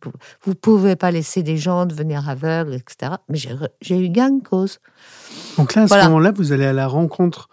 vous 0.43 0.55
pouvez 0.55 0.95
pas 0.95 1.11
laisser 1.11 1.43
des 1.43 1.57
gens 1.57 1.85
devenir 1.85 2.27
aveugles, 2.29 2.73
etc. 2.73 3.13
Mais 3.29 3.37
j'ai 3.81 3.99
eu 3.99 4.09
gain 4.09 4.31
de 4.31 4.43
cause. 4.43 4.79
Donc 5.57 5.75
là, 5.75 5.83
à 5.83 5.87
ce 5.87 5.95
moment-là, 5.95 6.31
vous 6.31 6.51
allez 6.51 6.65
à 6.65 6.73
la 6.73 6.87
rencontre 6.87 7.49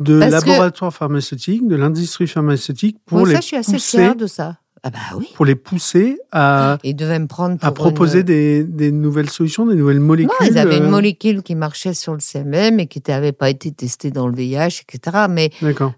de 0.00 0.14
laboratoires 0.14 0.92
pharmaceutiques, 0.92 1.66
de 1.66 1.76
l'industrie 1.76 2.26
pharmaceutique 2.26 2.98
pour 3.06 3.26
les 3.26 3.34
ça, 3.34 3.40
je 3.40 3.46
suis 3.46 3.56
assez 3.56 3.78
fière 3.78 4.16
de 4.16 4.26
ça. 4.26 4.58
Ah 4.86 4.90
bah 4.90 5.16
oui. 5.16 5.32
Pour 5.34 5.44
les 5.44 5.56
pousser 5.56 6.20
à, 6.30 6.78
ils 6.84 6.94
devaient 6.94 7.18
me 7.18 7.26
prendre 7.26 7.56
à 7.60 7.72
proposer 7.72 8.22
des, 8.22 8.62
des, 8.62 8.92
nouvelles 8.92 9.28
solutions, 9.28 9.66
des 9.66 9.74
nouvelles 9.74 9.98
molécules. 9.98 10.36
Non, 10.40 10.46
ils 10.46 10.58
avaient 10.58 10.76
une 10.76 10.84
euh, 10.84 10.90
molécule 10.90 11.42
qui 11.42 11.56
marchait 11.56 11.92
sur 11.92 12.12
le 12.12 12.20
CMM 12.20 12.78
et 12.78 12.86
qui 12.86 13.02
n'avait 13.08 13.32
pas 13.32 13.50
été 13.50 13.72
testée 13.72 14.12
dans 14.12 14.28
le 14.28 14.36
VIH, 14.36 14.82
etc. 14.86 15.26
Mais 15.28 15.50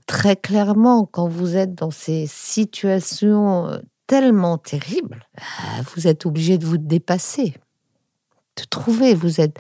très 0.07 0.37
clairement, 0.37 1.04
quand 1.04 1.28
vous 1.28 1.54
êtes 1.54 1.75
dans 1.75 1.90
ces 1.90 2.25
situations 2.26 3.68
euh, 3.68 3.78
tellement 4.07 4.57
terribles, 4.57 5.23
bah, 5.37 5.83
vous 5.95 6.07
êtes 6.07 6.25
obligé 6.25 6.57
de 6.57 6.64
vous 6.64 6.78
dépasser, 6.78 7.52
de 8.57 8.64
trouver. 8.71 9.14
Vous 9.14 9.42
êtes, 9.42 9.59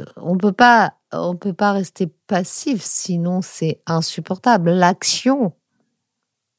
euh, 0.00 0.04
on 0.14 0.36
peut 0.36 0.52
pas, 0.52 0.92
on 1.10 1.34
peut 1.34 1.54
pas 1.54 1.72
rester 1.72 2.06
passif, 2.28 2.84
sinon 2.84 3.40
c'est 3.42 3.80
insupportable. 3.88 4.70
L'action, 4.70 5.54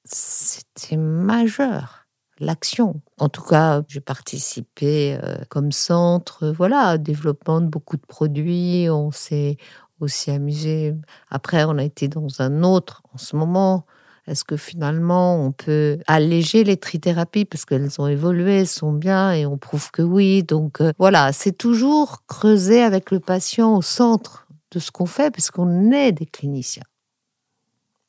c'était 0.03 0.97
majeur 0.97 2.00
l'action. 2.41 3.01
En 3.19 3.29
tout 3.29 3.43
cas, 3.43 3.83
j'ai 3.87 4.01
participé 4.01 5.17
euh, 5.23 5.37
comme 5.49 5.71
centre, 5.71 6.49
voilà, 6.49 6.97
développement 6.97 7.61
de 7.61 7.67
beaucoup 7.67 7.95
de 7.95 8.05
produits. 8.05 8.87
On 8.89 9.11
s'est 9.11 9.57
aussi 9.99 10.31
amusé. 10.31 10.93
Après, 11.29 11.63
on 11.63 11.77
a 11.77 11.83
été 11.83 12.07
dans 12.07 12.41
un 12.41 12.63
autre 12.63 13.03
en 13.13 13.17
ce 13.17 13.35
moment. 13.35 13.85
Est-ce 14.27 14.43
que 14.43 14.55
finalement 14.55 15.43
on 15.43 15.51
peut 15.51 15.99
alléger 16.07 16.63
les 16.63 16.77
trithérapies? 16.77 17.45
Parce 17.45 17.65
qu'elles 17.65 17.99
ont 17.99 18.07
évolué, 18.07 18.65
sont 18.65 18.93
bien 18.93 19.33
et 19.33 19.45
on 19.45 19.57
prouve 19.57 19.91
que 19.91 20.01
oui. 20.01 20.43
Donc 20.43 20.81
euh, 20.81 20.93
voilà, 20.99 21.31
c'est 21.31 21.57
toujours 21.57 22.23
creuser 22.27 22.81
avec 22.81 23.11
le 23.11 23.19
patient 23.19 23.75
au 23.75 23.81
centre 23.81 24.47
de 24.71 24.79
ce 24.79 24.91
qu'on 24.91 25.05
fait 25.05 25.31
parce 25.31 25.51
qu'on 25.51 25.91
est 25.91 26.11
des 26.11 26.25
cliniciens. 26.25 26.83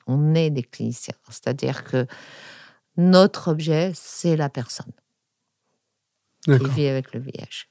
On 0.07 0.35
est 0.35 0.51
des 0.51 0.63
cliniciens. 0.63 1.15
C'est-à-dire 1.31 1.85
que 1.85 2.07
notre 2.97 3.49
objet, 3.49 3.93
c'est 3.95 4.37
la 4.37 4.49
personne 4.49 4.93
qui 6.45 6.69
vit 6.71 6.87
avec 6.87 7.13
le 7.15 7.21
VIH. 7.21 7.67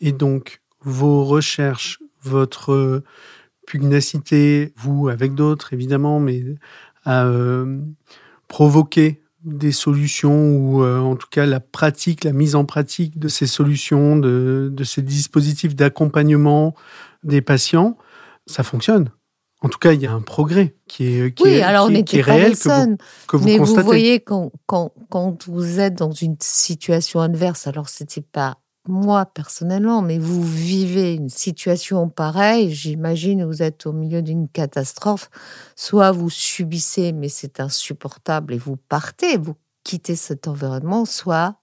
Et 0.00 0.12
donc, 0.12 0.60
vos 0.80 1.24
recherches, 1.24 1.98
votre 2.22 3.02
pugnacité, 3.66 4.72
vous 4.76 5.08
avec 5.08 5.34
d'autres 5.34 5.72
évidemment, 5.72 6.20
mais 6.20 6.42
à 7.04 7.24
euh, 7.24 7.80
provoquer 8.48 9.22
des 9.44 9.72
solutions 9.72 10.56
ou 10.56 10.84
euh, 10.84 11.00
en 11.00 11.16
tout 11.16 11.26
cas 11.28 11.46
la 11.46 11.60
pratique, 11.60 12.24
la 12.24 12.32
mise 12.32 12.54
en 12.54 12.64
pratique 12.64 13.18
de 13.18 13.28
ces 13.28 13.46
solutions, 13.46 14.16
de, 14.16 14.70
de 14.72 14.84
ces 14.84 15.02
dispositifs 15.02 15.74
d'accompagnement 15.74 16.74
des 17.24 17.40
patients, 17.40 17.96
ça 18.46 18.62
fonctionne. 18.62 19.10
En 19.62 19.68
tout 19.68 19.78
cas, 19.78 19.92
il 19.92 20.02
y 20.02 20.06
a 20.06 20.12
un 20.12 20.20
progrès 20.20 20.74
qui 20.88 21.06
est, 21.06 21.34
qui 21.34 21.44
oui, 21.44 21.50
est, 21.50 21.62
alors 21.62 21.88
on 21.88 22.02
qui, 22.02 22.20
réel 22.20 22.56
que 22.56 23.36
vous, 23.36 23.44
Mais 23.44 23.58
vous 23.58 23.76
voyez, 23.76 24.18
quand, 24.20 24.50
quand, 24.66 24.92
quand, 25.08 25.46
vous 25.46 25.78
êtes 25.78 25.94
dans 25.94 26.10
une 26.10 26.36
situation 26.40 27.20
adverse, 27.20 27.68
alors 27.68 27.88
c'était 27.88 28.22
pas 28.22 28.58
moi 28.88 29.26
personnellement, 29.26 30.02
mais 30.02 30.18
vous 30.18 30.42
vivez 30.42 31.14
une 31.14 31.28
situation 31.28 32.08
pareille, 32.08 32.72
j'imagine 32.72 33.44
vous 33.44 33.62
êtes 33.62 33.86
au 33.86 33.92
milieu 33.92 34.22
d'une 34.22 34.48
catastrophe, 34.48 35.30
soit 35.76 36.10
vous 36.10 36.30
subissez, 36.30 37.12
mais 37.12 37.28
c'est 37.28 37.60
insupportable 37.60 38.54
et 38.54 38.58
vous 38.58 38.76
partez, 38.76 39.36
vous 39.36 39.54
quittez 39.84 40.16
cet 40.16 40.48
environnement, 40.48 41.04
soit 41.04 41.56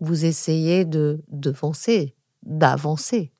vous 0.00 0.24
essayez 0.24 0.84
de 0.84 1.20
d'avancer, 1.28 2.14
d'avancer 2.44 3.32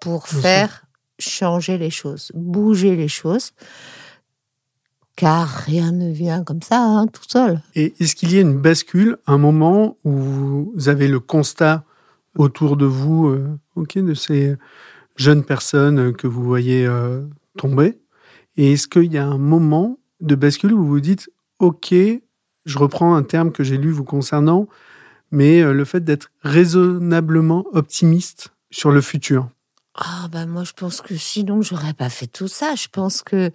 pour 0.00 0.28
faire 0.28 0.85
changer 1.18 1.78
les 1.78 1.90
choses, 1.90 2.30
bouger 2.34 2.96
les 2.96 3.08
choses, 3.08 3.52
car 5.16 5.48
rien 5.48 5.92
ne 5.92 6.12
vient 6.12 6.44
comme 6.44 6.62
ça, 6.62 6.80
hein, 6.80 7.06
tout 7.06 7.24
seul. 7.26 7.62
Et 7.74 7.94
est-ce 8.00 8.14
qu'il 8.14 8.32
y 8.32 8.38
a 8.38 8.42
une 8.42 8.58
bascule, 8.58 9.16
un 9.26 9.38
moment 9.38 9.96
où 10.04 10.12
vous 10.12 10.88
avez 10.88 11.08
le 11.08 11.20
constat 11.20 11.84
autour 12.36 12.76
de 12.76 12.84
vous, 12.84 13.28
euh, 13.28 13.58
ok, 13.76 13.98
de 13.98 14.14
ces 14.14 14.56
jeunes 15.16 15.42
personnes 15.42 16.12
que 16.12 16.26
vous 16.26 16.44
voyez 16.44 16.86
euh, 16.86 17.22
tomber, 17.56 17.98
et 18.58 18.72
est-ce 18.72 18.88
qu'il 18.88 19.12
y 19.12 19.18
a 19.18 19.26
un 19.26 19.38
moment 19.38 19.98
de 20.20 20.34
bascule 20.34 20.74
où 20.74 20.78
vous 20.78 20.88
vous 20.88 21.00
dites, 21.00 21.30
ok, 21.58 21.94
je 22.66 22.78
reprends 22.78 23.14
un 23.14 23.22
terme 23.22 23.52
que 23.52 23.64
j'ai 23.64 23.78
lu 23.78 23.90
vous 23.90 24.04
concernant, 24.04 24.66
mais 25.30 25.62
euh, 25.62 25.72
le 25.72 25.84
fait 25.84 26.04
d'être 26.04 26.30
raisonnablement 26.42 27.64
optimiste 27.72 28.52
sur 28.70 28.90
le 28.90 29.00
futur? 29.00 29.48
Ah 29.96 30.28
ben 30.30 30.46
moi 30.46 30.62
je 30.64 30.72
pense 30.72 31.00
que 31.00 31.16
sinon 31.16 31.62
j'aurais 31.62 31.94
pas 31.94 32.10
fait 32.10 32.26
tout 32.26 32.48
ça. 32.48 32.74
Je 32.74 32.88
pense 32.88 33.22
que 33.22 33.50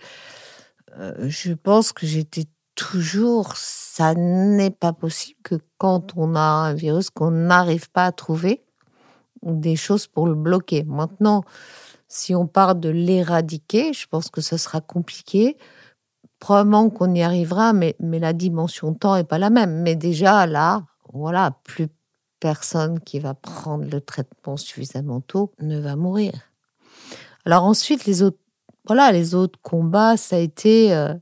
euh, 0.98 1.14
je 1.30 1.54
pense 1.54 1.94
que 1.94 2.08
j'étais 2.08 2.46
toujours 2.76 3.56
ça 3.56 4.16
n'est 4.16 4.72
pas 4.72 4.92
possible 4.94 5.40
que 5.44 5.56
quand 5.78 6.14
on 6.18 6.36
a 6.36 6.40
un 6.42 6.74
virus 6.74 7.12
qu'on 7.12 7.32
n'arrive 7.32 7.92
pas 7.92 8.06
à 8.06 8.12
trouver 8.12 8.64
des 9.44 9.76
choses 9.76 10.08
pour 10.08 10.28
le 10.28 10.36
bloquer. 10.36 10.84
Maintenant, 10.84 11.44
si 12.08 12.36
on 12.36 12.48
part 12.48 12.76
de 12.76 12.90
l'éradiquer, 12.90 13.94
je 13.94 14.08
pense 14.08 14.30
que 14.30 14.42
ce 14.42 14.58
sera 14.58 14.82
compliqué. 14.82 15.58
Probablement 16.40 16.90
qu'on 16.90 17.14
y 17.14 17.22
arrivera, 17.22 17.74
mais, 17.74 17.96
mais 18.00 18.20
la 18.20 18.34
dimension 18.34 18.94
temps 18.94 19.16
est 19.16 19.24
pas 19.24 19.38
la 19.38 19.50
même. 19.50 19.82
Mais 19.82 19.96
déjà 19.96 20.46
là, 20.48 20.84
voilà, 21.14 21.52
plus 21.64 21.88
personne 22.42 23.00
qui 23.00 23.20
va 23.20 23.34
prendre 23.34 23.90
le 23.90 24.02
traitement 24.02 24.58
suffisamment 24.58 25.22
tôt 25.22 25.54
ne 25.60 25.80
va 25.80 25.96
mourir. 25.96 26.34
Alors 27.46 27.64
ensuite, 27.64 28.06
les 28.06 28.22
autres, 28.22 28.40
voilà, 28.86 29.14
les 29.14 29.34
autres 29.36 29.60
combats, 29.62 30.18
ça 30.18 30.36
a 30.36 30.40
été, 30.40 30.94
euh, 30.94 31.14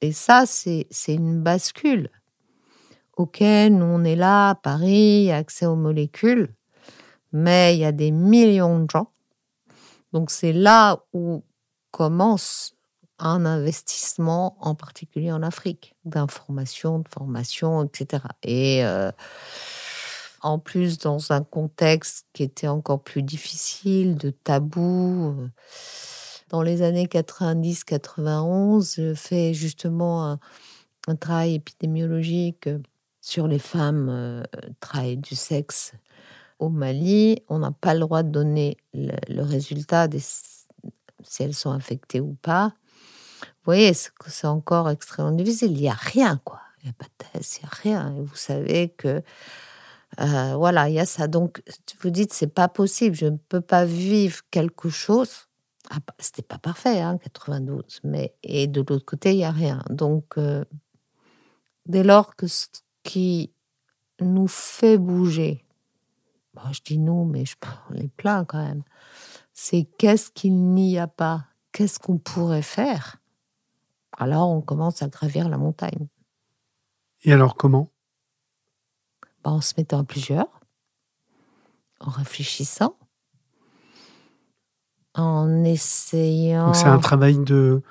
et 0.00 0.12
ça, 0.12 0.44
c'est 0.46 0.86
une 1.08 1.42
bascule. 1.42 2.10
Ok, 3.16 3.40
nous 3.40 3.84
on 3.84 4.04
est 4.04 4.14
là, 4.14 4.54
Paris, 4.54 5.32
accès 5.32 5.66
aux 5.66 5.74
molécules, 5.74 6.54
mais 7.32 7.74
il 7.74 7.80
y 7.80 7.84
a 7.84 7.90
des 7.90 8.12
millions 8.12 8.78
de 8.78 8.88
gens. 8.88 9.10
Donc 10.12 10.30
c'est 10.30 10.52
là 10.52 11.02
où 11.12 11.42
commence 11.90 12.74
un 13.18 13.44
investissement, 13.44 14.56
en 14.60 14.76
particulier 14.76 15.32
en 15.32 15.42
Afrique, 15.42 15.96
d'information, 16.04 17.00
de 17.00 17.08
formation, 17.08 17.82
etc. 17.82 18.22
Et 18.44 18.84
en 20.42 20.58
plus 20.58 20.98
dans 20.98 21.32
un 21.32 21.42
contexte 21.42 22.26
qui 22.32 22.42
était 22.42 22.68
encore 22.68 23.02
plus 23.02 23.22
difficile, 23.22 24.16
de 24.16 24.30
tabou. 24.30 25.34
Euh. 25.38 25.48
Dans 26.48 26.62
les 26.62 26.82
années 26.82 27.06
90-91, 27.06 28.96
je 28.96 29.14
fais 29.14 29.52
justement 29.52 30.38
un, 31.06 31.16
travail 31.16 31.54
épidémiologique 31.54 32.68
sur 33.20 33.48
les 33.48 33.58
femmes 33.58 34.08
euh, 34.10 34.42
travail 34.80 35.16
du 35.16 35.34
sexe 35.34 35.92
au 36.58 36.68
Mali. 36.68 37.42
On 37.48 37.58
n'a 37.58 37.72
pas 37.72 37.94
le 37.94 38.00
droit 38.00 38.22
de 38.22 38.30
donner 38.30 38.76
le, 38.94 39.42
résultat 39.42 40.08
si 41.22 41.42
elles 41.42 41.54
sont 41.54 41.70
infectées 41.70 42.20
ou 42.20 42.34
pas. 42.40 42.74
Vous 43.40 43.72
voyez, 43.74 43.92
c'est 43.92 44.46
encore 44.46 44.88
extrêmement 44.90 45.32
difficile? 45.32 45.72
Il 45.72 45.80
n'y 45.82 45.88
a 45.88 45.94
rien, 45.94 46.40
quoi. 46.44 46.60
Il 46.82 46.86
n'y 46.86 46.90
a 46.90 46.94
pas 46.94 47.06
de 47.06 47.38
test, 47.38 47.58
il 47.58 47.64
n'y 47.64 47.66
a 47.66 47.74
rien. 47.82 48.16
Et 48.16 48.20
vous 48.20 48.36
savez 48.36 48.88
que 48.90 49.22
euh, 50.20 50.56
voilà, 50.56 50.88
il 50.88 50.94
y 50.94 50.98
a 50.98 51.06
ça. 51.06 51.28
Donc, 51.28 51.62
vous 52.00 52.10
dites, 52.10 52.32
c'est 52.32 52.52
pas 52.52 52.68
possible, 52.68 53.14
je 53.14 53.26
ne 53.26 53.36
peux 53.36 53.60
pas 53.60 53.84
vivre 53.84 54.40
quelque 54.50 54.88
chose. 54.88 55.48
Ah, 55.90 55.98
C'était 56.18 56.42
pas 56.42 56.58
parfait, 56.58 57.00
hein, 57.00 57.18
92, 57.18 58.00
mais 58.04 58.34
et 58.42 58.66
de 58.66 58.80
l'autre 58.80 59.04
côté, 59.04 59.32
il 59.32 59.38
y 59.38 59.44
a 59.44 59.50
rien. 59.50 59.82
Donc, 59.90 60.36
euh, 60.36 60.64
dès 61.86 62.02
lors 62.02 62.36
que 62.36 62.46
ce 62.46 62.66
qui 63.02 63.52
nous 64.20 64.48
fait 64.48 64.98
bouger, 64.98 65.64
je 66.72 66.80
dis 66.84 66.98
nous, 66.98 67.24
mais 67.24 67.44
je, 67.44 67.54
on 67.90 67.94
est 67.94 68.08
plein 68.08 68.44
quand 68.44 68.62
même, 68.62 68.82
c'est 69.54 69.84
qu'est-ce 69.98 70.30
qu'il 70.30 70.54
n'y 70.54 70.98
a 70.98 71.06
pas, 71.06 71.46
qu'est-ce 71.72 71.98
qu'on 71.98 72.18
pourrait 72.18 72.62
faire? 72.62 73.16
Alors, 74.16 74.50
on 74.50 74.60
commence 74.60 75.02
à 75.02 75.08
gravir 75.08 75.48
la 75.48 75.58
montagne. 75.58 76.08
Et 77.22 77.32
alors, 77.32 77.56
comment? 77.56 77.90
En 79.44 79.60
se 79.60 79.74
mettant 79.78 80.00
à 80.00 80.04
plusieurs, 80.04 80.48
en 82.00 82.10
réfléchissant, 82.10 82.96
en 85.14 85.64
essayant. 85.64 86.72
C'est 86.74 86.88
un 86.88 86.98
travail 86.98 87.38
de 87.38 87.82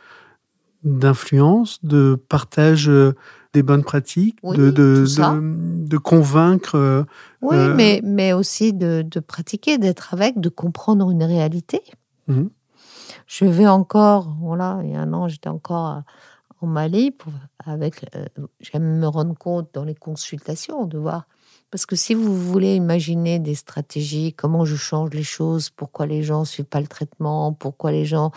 d'influence, 0.83 1.83
de 1.83 2.15
partage 2.29 2.87
euh, 2.87 3.13
des 3.51 3.61
bonnes 3.63 3.83
pratiques, 3.83 4.37
Oui, 4.43 4.55
de, 4.55 4.69
de, 4.69 5.05
de, 5.05 5.85
de 5.87 5.97
convaincre. 5.97 6.75
euh, 6.75 7.03
Oui, 7.41 7.57
Euh, 7.57 7.73
mais, 7.75 7.99
mais 8.03 8.31
aussi 8.31 8.71
de, 8.73 9.03
de 9.05 9.19
pratiquer, 9.19 9.77
d'être 9.79 10.13
avec, 10.13 10.39
de 10.39 10.47
comprendre 10.49 11.09
une 11.11 11.23
réalité. 11.23 11.81
Mhm. 12.27 12.49
Je 13.25 13.45
vais 13.45 13.67
encore, 13.67 14.33
voilà, 14.39 14.79
il 14.83 14.91
y 14.91 14.95
a 14.95 15.01
un 15.01 15.11
an, 15.13 15.27
j'étais 15.27 15.49
encore 15.49 16.03
en 16.61 16.67
Mali 16.67 17.11
pour, 17.11 17.33
avec, 17.65 18.05
euh, 18.15 18.25
j'aime 18.61 18.99
me 18.99 19.07
rendre 19.07 19.33
compte 19.37 19.69
dans 19.73 19.83
les 19.83 19.95
consultations 19.95 20.85
de 20.85 20.97
voir, 20.97 21.27
parce 21.69 21.85
que 21.85 21.95
si 21.95 22.13
vous 22.13 22.35
voulez 22.35 22.75
imaginer 22.75 23.39
des 23.39 23.55
stratégies, 23.55 24.33
comment 24.33 24.63
je 24.63 24.75
change 24.75 25.09
les 25.11 25.23
choses, 25.23 25.69
pourquoi 25.69 26.05
les 26.05 26.23
gens 26.23 26.41
ne 26.41 26.45
suivent 26.45 26.65
pas 26.65 26.79
le 26.79 26.87
traitement, 26.87 27.51
pourquoi 27.51 27.91
les 27.91 28.05
gens 28.05 28.31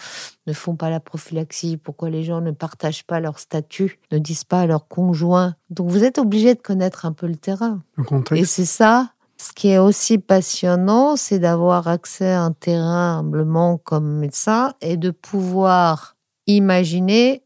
ne 0.47 0.53
font 0.53 0.75
pas 0.75 0.91
la 0.91 1.01
prophylaxie, 1.01 1.77
pourquoi 1.77 2.11
les 2.11 2.25
gens 2.25 2.41
ne 2.41 2.51
partagent 2.51 3.05
pas 3.05 3.21
leur 3.21 3.39
statut, 3.39 4.01
ne 4.11 4.19
disent 4.19 4.45
pas 4.45 4.63
à 4.63 4.67
leur 4.67 4.89
conjoint. 4.89 5.55
Donc 5.71 5.91
vous 5.91 6.03
êtes 6.03 6.19
obligé 6.19 6.55
de 6.55 6.61
connaître 6.61 7.07
un 7.07 7.13
peu 7.13 7.29
le 7.29 7.37
terrain. 7.37 7.83
le 7.97 8.03
Et 8.03 8.07
contexte. 8.07 8.53
c'est 8.53 8.65
ça, 8.65 9.13
ce 9.37 9.53
qui 9.53 9.69
est 9.69 9.79
aussi 9.79 10.19
passionnant, 10.19 11.17
c'est 11.17 11.39
d'avoir 11.39 11.89
accès 11.89 12.33
à 12.33 12.43
un 12.43 12.53
terrain 12.53 13.21
humblement 13.21 13.79
comme 13.79 14.19
médecin 14.19 14.75
et 14.81 14.97
de 14.97 15.11
pouvoir 15.11 16.17
imaginer 16.47 17.43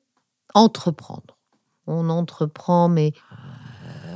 entreprendre. 0.55 1.37
On 1.87 2.09
entreprend, 2.09 2.89
mais 2.89 3.13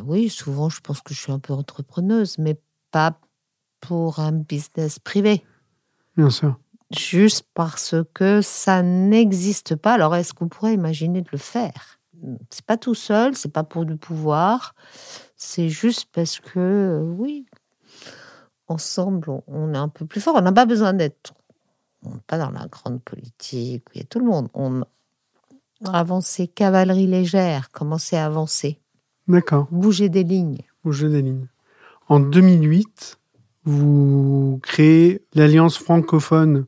oui, 0.09 0.29
souvent 0.29 0.68
je 0.68 0.81
pense 0.81 1.01
que 1.01 1.14
je 1.14 1.21
suis 1.21 1.33
un 1.33 1.38
peu 1.38 1.53
entrepreneuse, 1.53 2.38
mais 2.38 2.59
pas 2.90 3.18
pour 3.81 4.18
un 4.18 4.33
business 4.33 4.99
privé. 4.99 5.44
Bien 6.16 6.31
sûr. 6.31 6.59
Juste 6.90 7.47
parce 7.55 7.94
que 8.14 8.40
ça 8.40 8.83
n'existe 8.83 9.77
pas. 9.77 9.92
Alors, 9.92 10.16
est-ce 10.16 10.33
qu'on 10.33 10.49
pourrait 10.49 10.73
imaginer 10.75 11.21
de 11.21 11.29
le 11.31 11.38
faire? 11.38 12.01
C'est 12.51 12.64
pas 12.64 12.77
tout 12.79 12.94
seul, 12.94 13.37
c'est 13.37 13.53
pas 13.53 13.62
pour 13.62 13.85
du 13.85 13.97
pouvoir. 13.97 14.75
C'est 15.37 15.68
juste 15.68 16.09
parce 16.12 16.40
que, 16.40 16.59
euh, 16.59 17.01
oui, 17.03 17.47
ensemble, 18.66 19.31
on- 19.31 19.42
on 19.47 19.75
est 19.75 19.79
un 19.79 19.88
peu 19.88 20.07
plus 20.07 20.21
fort. 20.21 20.35
On 20.37 20.40
n'a 20.40 20.53
pas 20.53 20.66
besoin 20.66 20.94
d'être. 20.94 21.35
On 22.05 22.14
n'est 22.14 22.21
pas 22.27 22.38
dans 22.38 22.51
la 22.51 22.66
grande 22.66 23.03
politique, 23.03 23.85
il 23.94 23.99
y 23.99 24.03
a 24.03 24.07
tout 24.07 24.18
le 24.18 24.27
monde. 24.27 24.49
On 24.55 24.83
avancer 25.85 26.49
cavalerie 26.49 27.07
légère, 27.07 27.71
commencer 27.71 28.16
à 28.16 28.27
avancer, 28.27 28.81
D'accord. 29.28 29.68
bouger 29.70 30.08
des 30.08 30.24
lignes. 30.24 30.62
Jeu 30.90 31.08
des 31.08 31.22
lignes. 31.22 31.46
En 32.08 32.20
2008, 32.20 33.18
vous 33.64 34.58
créez 34.62 35.22
l'Alliance 35.34 35.76
francophone 35.78 36.64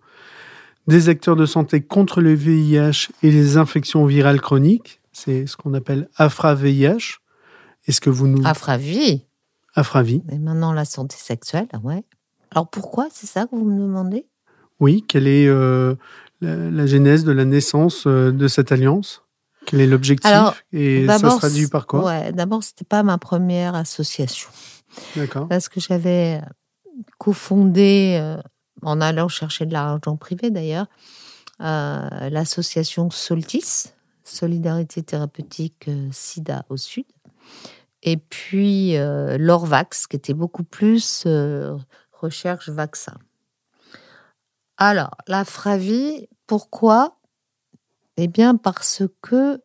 des 0.86 1.08
acteurs 1.08 1.36
de 1.36 1.46
santé 1.46 1.80
contre 1.80 2.20
le 2.20 2.34
VIH 2.34 3.08
et 3.22 3.30
les 3.30 3.56
infections 3.56 4.04
virales 4.04 4.40
chroniques. 4.40 5.00
C'est 5.12 5.46
ce 5.46 5.56
qu'on 5.56 5.74
appelle 5.74 6.08
AFRA-VIH. 6.16 7.18
Est-ce 7.86 8.00
que 8.00 8.10
vous 8.10 8.26
nous... 8.28 8.46
Afravi. 8.46 9.24
AFRAVI. 9.74 10.22
Et 10.30 10.38
maintenant, 10.38 10.72
la 10.72 10.84
santé 10.84 11.16
sexuelle, 11.18 11.68
ouais. 11.82 12.04
Alors 12.50 12.68
pourquoi 12.68 13.08
C'est 13.12 13.26
ça 13.26 13.46
que 13.46 13.54
vous 13.54 13.64
me 13.64 13.80
demandez? 13.80 14.26
Oui, 14.80 15.04
quelle 15.06 15.28
est 15.28 15.46
euh, 15.46 15.94
la, 16.40 16.56
la 16.70 16.86
genèse 16.86 17.24
de 17.24 17.32
la 17.32 17.44
naissance 17.44 18.04
euh, 18.06 18.32
de 18.32 18.48
cette 18.48 18.72
alliance? 18.72 19.22
Quel 19.70 19.82
est 19.82 19.86
l'objectif 19.86 20.28
Alors, 20.28 20.56
Et 20.72 21.06
ça 21.06 21.18
se 21.18 21.38
traduit 21.38 21.68
par 21.68 21.86
quoi 21.86 22.04
Ouais, 22.04 22.32
d'abord, 22.32 22.64
c'était 22.64 22.84
pas 22.84 23.04
ma 23.04 23.18
première 23.18 23.76
association 23.76 24.50
D'accord. 25.14 25.46
parce 25.46 25.68
que 25.68 25.78
j'avais 25.78 26.40
cofondé, 27.18 28.18
euh, 28.20 28.42
en 28.82 29.00
allant 29.00 29.28
chercher 29.28 29.66
de 29.66 29.72
l'argent 29.72 30.16
privé 30.16 30.50
d'ailleurs, 30.50 30.86
euh, 31.60 32.30
l'association 32.30 33.10
Soltis, 33.10 33.92
Solidarité 34.24 35.04
thérapeutique 35.04 35.86
euh, 35.86 36.08
SIDA 36.10 36.64
au 36.68 36.76
Sud, 36.76 37.04
et 38.02 38.16
puis 38.16 38.96
l'Orvax, 39.38 40.08
qui 40.08 40.16
était 40.16 40.34
beaucoup 40.34 40.64
plus 40.64 41.26
recherche 42.12 42.70
vaccin. 42.70 43.14
Alors, 44.78 45.16
la 45.28 45.44
Fravi, 45.44 46.26
pourquoi 46.46 47.19
Eh 48.22 48.28
bien, 48.28 48.56
parce 48.56 49.02
que 49.22 49.62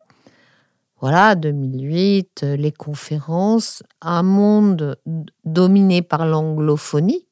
voilà, 0.98 1.34
2008, 1.34 2.40
euh, 2.42 2.56
les 2.56 2.72
conférences, 2.72 3.82
un 4.00 4.22
monde 4.22 4.96
dominé 5.44 6.00
par 6.00 6.24
l'anglophonie, 6.24 7.26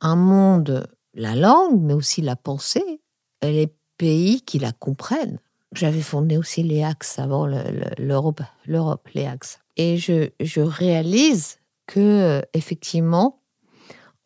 un 0.00 0.16
monde, 0.16 0.88
la 1.14 1.36
langue, 1.36 1.80
mais 1.80 1.94
aussi 1.94 2.22
la 2.22 2.34
pensée, 2.34 3.00
les 3.40 3.72
pays 3.98 4.40
qui 4.42 4.58
la 4.58 4.72
comprennent. 4.72 5.38
J'avais 5.70 6.00
fondé 6.00 6.36
aussi 6.36 6.64
les 6.64 6.82
Axes 6.82 7.20
avant 7.20 7.46
le- 7.46 7.62
le- 7.62 8.04
l'Europe, 8.04 8.42
l'Europe, 8.66 9.06
les 9.14 9.26
Axes. 9.26 9.60
Et 9.76 9.96
je, 9.96 10.30
je 10.40 10.60
réalise 10.60 11.58
que, 11.86 12.42
effectivement, 12.52 13.38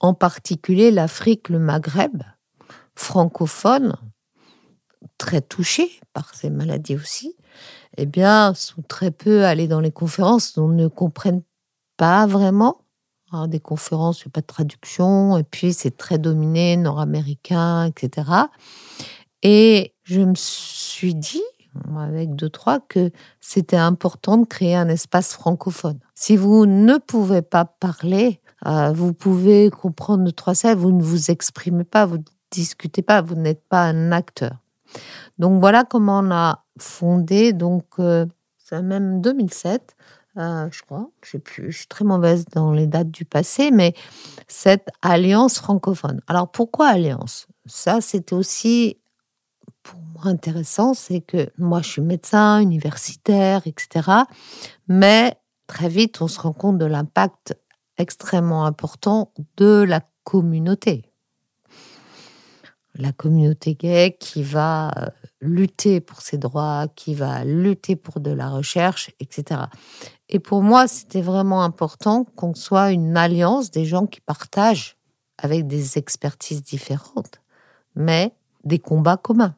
en 0.01 0.15
particulier 0.15 0.91
l'Afrique, 0.91 1.51
le 1.51 1.59
Maghreb, 1.59 2.23
francophone, 2.95 3.97
très 5.19 5.41
touchés 5.41 6.01
par 6.13 6.35
ces 6.35 6.51
maladies 6.51 6.97
aussi, 6.97 7.37
eh 7.97 8.07
bien, 8.07 8.55
sont 8.55 8.83
très 8.83 9.11
peu 9.11 9.45
allés 9.45 9.69
dans 9.69 9.81
les 9.81 9.93
conférences, 9.93 10.57
on 10.59 10.69
ne 10.69 10.89
comprennent 10.89 11.43
pas 11.97 12.27
vraiment. 12.27 12.79
Alors, 13.33 13.49
des 13.49 13.61
conférences, 13.61 14.21
il 14.21 14.29
n'y 14.29 14.31
a 14.31 14.35
pas 14.35 14.41
de 14.41 14.47
traduction, 14.47 15.37
et 15.37 15.43
puis 15.43 15.73
c'est 15.73 15.97
très 15.97 16.19
dominé, 16.19 16.77
nord-américain, 16.77 17.87
etc. 17.87 18.31
Et 19.43 19.95
je 20.05 20.21
me 20.21 20.35
suis 20.37 21.15
dit, 21.15 21.43
avec 21.99 22.35
deux, 22.35 22.51
trois, 22.51 22.81
que 22.81 23.11
c'était 23.41 23.77
important 23.77 24.39
de 24.39 24.47
créer 24.47 24.77
un 24.77 24.89
espace 24.89 25.33
francophone. 25.33 25.99
Si 26.15 26.37
vous 26.37 26.67
ne 26.67 26.99
pouvez 26.99 27.43
pas 27.43 27.65
parler, 27.65 28.41
euh, 28.67 28.93
vous 28.93 29.13
pouvez 29.13 29.71
comprendre 29.71 30.31
trois 30.31 30.55
ça, 30.55 30.75
vous 30.75 30.93
ne 30.93 31.03
vous 31.03 31.31
exprimez 31.31 31.85
pas, 31.85 32.07
vous 32.07 32.19
ne 32.19 32.25
discutez 32.51 33.03
pas, 33.03 33.23
vous 33.23 33.35
n'êtes 33.35 33.63
pas 33.69 33.85
un 33.85 34.13
acteur. 34.13 34.57
Donc 35.39 35.61
voilà 35.61 35.85
comment 35.85 36.21
on 36.21 36.31
a 36.31 36.65
fondé, 36.79 37.53
donc 37.53 37.85
euh, 37.99 38.27
c'est 38.59 38.83
même 38.83 39.21
2007, 39.21 39.97
euh, 40.39 40.69
je 40.71 40.83
crois, 40.83 41.09
je 41.23 41.31
sais 41.33 41.39
plus, 41.39 41.73
je 41.73 41.79
suis 41.79 41.87
très 41.87 42.05
mauvaise 42.05 42.45
dans 42.47 42.73
les 42.73 42.87
dates 42.87 43.11
du 43.11 43.25
passé, 43.25 43.71
mais 43.71 43.95
cette 44.49 44.89
alliance 45.03 45.59
francophone. 45.59 46.21
Alors 46.27 46.51
pourquoi 46.51 46.89
alliance? 46.89 47.47
Ça, 47.67 48.01
c'était 48.01 48.35
aussi 48.35 48.99
pour 49.83 49.99
moi 50.15 50.27
intéressant, 50.27 50.95
c'est 50.95 51.21
que 51.21 51.49
moi 51.59 51.81
je 51.81 51.91
suis 51.91 52.03
médecin, 52.03 52.61
universitaire, 52.61 53.63
etc. 53.67 54.11
Mais 54.89 55.37
très 55.67 55.89
vite, 55.89 56.21
on 56.21 56.29
se 56.29 56.41
rend 56.41 56.53
compte 56.53 56.79
de 56.79 56.87
l'impact 56.87 57.57
extrêmement 57.99 58.67
important 58.67 59.33
de 59.57 59.85
la 59.89 60.01
communauté 60.25 61.11
la 62.99 63.13
communauté 63.13 63.75
gay 63.75 64.17
qui 64.19 64.43
va 64.43 64.91
euh, 64.97 65.09
lutter 65.41 66.01
pour 66.01 66.21
ses 66.21 66.39
droits, 66.39 66.87
qui 66.95 67.15
va 67.15 67.45
lutter 67.45 67.97
pour 67.97 68.21
de 68.21 68.31
la 68.31 68.49
recherche, 68.49 69.11
etc. 69.21 69.63
Et 70.29 70.39
pour 70.39 70.63
moi, 70.63 70.89
c'était 70.89 71.21
vraiment 71.21 71.63
important 71.63 72.25
qu'on 72.37 72.55
soit 72.55 72.93
une 72.93 73.17
alliance 73.17 73.71
des 73.71 73.85
gens 73.85 74.07
qui 74.07 74.21
partagent 74.21 74.97
avec 75.39 75.67
des 75.67 75.99
expertises 75.99 76.63
différentes, 76.63 77.41
mais 77.95 78.35
des 78.65 78.79
combats 78.79 79.17
communs. 79.17 79.55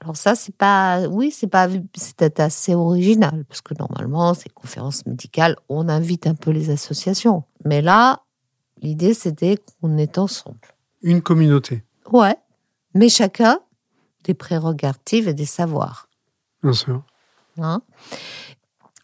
Alors 0.00 0.16
ça, 0.16 0.34
c'est 0.34 0.54
pas, 0.54 1.06
oui, 1.08 1.30
c'est 1.30 1.46
pas, 1.46 1.68
c'était 1.94 2.40
assez 2.40 2.74
original 2.74 3.44
parce 3.46 3.60
que 3.60 3.74
normalement, 3.78 4.32
ces 4.32 4.48
conférences 4.48 5.04
médicales, 5.04 5.56
on 5.68 5.88
invite 5.90 6.26
un 6.26 6.34
peu 6.34 6.52
les 6.52 6.70
associations, 6.70 7.44
mais 7.66 7.82
là, 7.82 8.22
l'idée 8.80 9.12
c'était 9.12 9.58
qu'on 9.58 9.98
est 9.98 10.16
ensemble. 10.16 10.69
Une 11.02 11.22
communauté, 11.22 11.84
Ouais, 12.12 12.36
mais 12.94 13.08
chacun 13.08 13.60
des 14.24 14.34
prérogatives 14.34 15.28
et 15.28 15.34
des 15.34 15.46
savoirs. 15.46 16.08
bien 16.62 16.72
sûr. 16.72 17.02
hein? 17.58 17.82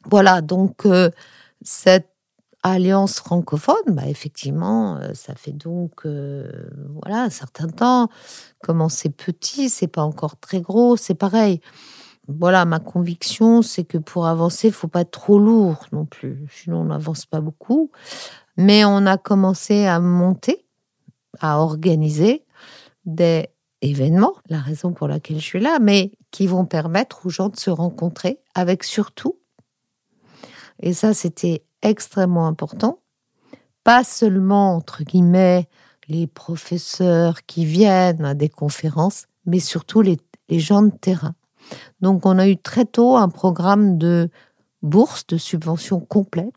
Voilà, 0.04 0.40
donc 0.40 0.84
euh, 0.86 1.10
cette 1.62 2.10
alliance 2.62 3.18
francophone, 3.20 3.76
bah, 3.88 4.08
effectivement, 4.08 4.96
euh, 4.96 5.14
ça 5.14 5.34
fait 5.34 5.52
donc 5.52 6.04
euh, 6.04 6.50
voilà 7.02 7.22
un 7.22 7.30
certain 7.30 7.68
temps. 7.68 8.08
Comment 8.62 8.88
c'est 8.88 9.08
petit, 9.10 9.68
c'est 9.68 9.86
pas 9.88 10.02
encore 10.02 10.36
très 10.38 10.60
gros, 10.60 10.96
c'est 10.96 11.14
pareil. 11.14 11.60
Voilà, 12.28 12.64
ma 12.64 12.80
conviction, 12.80 13.62
c'est 13.62 13.84
que 13.84 13.98
pour 13.98 14.26
avancer, 14.26 14.68
il 14.68 14.72
faut 14.74 14.88
pas 14.88 15.02
être 15.02 15.12
trop 15.12 15.38
lourd 15.38 15.86
non 15.92 16.04
plus, 16.06 16.44
sinon 16.50 16.78
on 16.80 16.84
n'avance 16.86 17.24
pas 17.24 17.40
beaucoup. 17.40 17.90
Mais 18.56 18.84
on 18.84 19.06
a 19.06 19.16
commencé 19.16 19.86
à 19.86 20.00
monter, 20.00 20.65
à 21.40 21.60
organiser 21.60 22.44
des 23.04 23.48
événements, 23.82 24.34
la 24.48 24.60
raison 24.60 24.92
pour 24.92 25.08
laquelle 25.08 25.38
je 25.38 25.44
suis 25.44 25.60
là, 25.60 25.78
mais 25.80 26.12
qui 26.30 26.46
vont 26.46 26.64
permettre 26.64 27.26
aux 27.26 27.30
gens 27.30 27.48
de 27.48 27.56
se 27.56 27.70
rencontrer 27.70 28.40
avec 28.54 28.84
surtout, 28.84 29.38
et 30.80 30.92
ça 30.92 31.14
c'était 31.14 31.64
extrêmement 31.82 32.46
important, 32.46 33.00
pas 33.84 34.02
seulement, 34.02 34.74
entre 34.74 35.04
guillemets, 35.04 35.68
les 36.08 36.26
professeurs 36.26 37.44
qui 37.46 37.64
viennent 37.64 38.24
à 38.24 38.34
des 38.34 38.48
conférences, 38.48 39.26
mais 39.44 39.60
surtout 39.60 40.02
les, 40.02 40.18
gens 40.50 40.82
de 40.82 40.90
terrain. 40.90 41.34
Donc 42.00 42.26
on 42.26 42.38
a 42.38 42.48
eu 42.48 42.56
très 42.56 42.84
tôt 42.84 43.16
un 43.16 43.28
programme 43.28 43.98
de 43.98 44.30
bourse, 44.82 45.26
de 45.26 45.36
subvention 45.36 46.00
complète, 46.00 46.54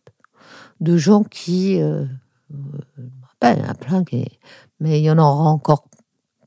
de 0.79 0.97
gens 0.97 1.23
qui, 1.23 1.81
euh, 1.81 2.05
euh 2.53 3.07
il 3.41 3.73
plein, 3.79 4.03
mais 4.79 4.99
il 4.99 5.03
y 5.03 5.11
en 5.11 5.17
aura 5.17 5.49
encore 5.49 5.85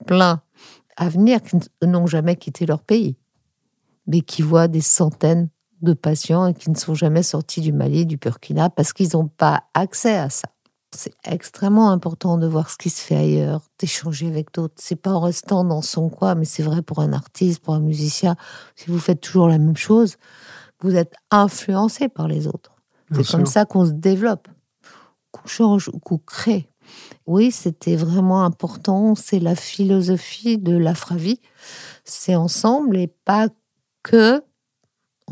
plein 0.07 0.42
à 0.97 1.09
venir 1.09 1.40
qui 1.42 1.57
n'ont 1.83 2.07
jamais 2.07 2.37
quitté 2.37 2.66
leur 2.66 2.83
pays, 2.83 3.16
mais 4.07 4.21
qui 4.21 4.42
voient 4.42 4.68
des 4.68 4.81
centaines 4.81 5.49
de 5.81 5.95
patients 5.95 6.47
et 6.47 6.55
qui 6.55 6.71
ne 6.71 6.77
sont 6.77 6.95
jamais 6.95 7.23
sortis 7.23 7.61
du 7.61 7.73
Mali, 7.73 8.07
du 8.07 8.16
Burkina, 8.16 8.71
parce 8.71 8.92
qu'ils 8.92 9.11
n'ont 9.14 9.29
pas 9.29 9.64
accès 9.75 10.16
à 10.16 10.31
ça. 10.31 10.49
C'est 10.95 11.14
extrêmement 11.25 11.90
important 11.90 12.37
de 12.37 12.47
voir 12.47 12.68
ce 12.68 12.77
qui 12.77 12.90
se 12.90 13.01
fait 13.01 13.16
ailleurs, 13.16 13.62
d'échanger 13.79 14.29
avec 14.29 14.53
d'autres. 14.53 14.75
C'est 14.77 14.97
pas 14.97 15.11
en 15.11 15.21
restant 15.21 15.64
dans 15.64 15.81
son 15.81 16.11
coin, 16.11 16.35
mais 16.35 16.45
c'est 16.45 16.62
vrai 16.62 16.83
pour 16.83 16.99
un 17.01 17.14
artiste, 17.14 17.61
pour 17.61 17.75
un 17.75 17.81
musicien. 17.81 18.37
Si 18.77 18.90
vous 18.90 18.99
faites 18.99 19.21
toujours 19.21 19.49
la 19.49 19.59
même 19.59 19.77
chose, 19.77 20.16
vous 20.81 20.95
êtes 20.95 21.14
influencé 21.31 22.09
par 22.09 22.29
les 22.29 22.47
autres. 22.47 22.77
C'est 23.14 23.27
comme 23.27 23.47
ça 23.47 23.64
qu'on 23.64 23.87
se 23.87 23.92
développe, 23.92 24.49
qu'on 25.31 25.47
change 25.47 25.88
ou 25.92 25.99
qu'on 25.99 26.18
crée. 26.18 26.72
Oui, 27.27 27.51
c'était 27.51 27.97
vraiment 27.97 28.45
important. 28.45 29.15
C'est 29.15 29.39
la 29.39 29.55
philosophie 29.55 30.59
de 30.59 30.77
l'Afravie. 30.77 31.41
C'est 32.05 32.35
ensemble 32.35 32.97
et 32.97 33.09
pas 33.09 33.49
que 34.03 34.43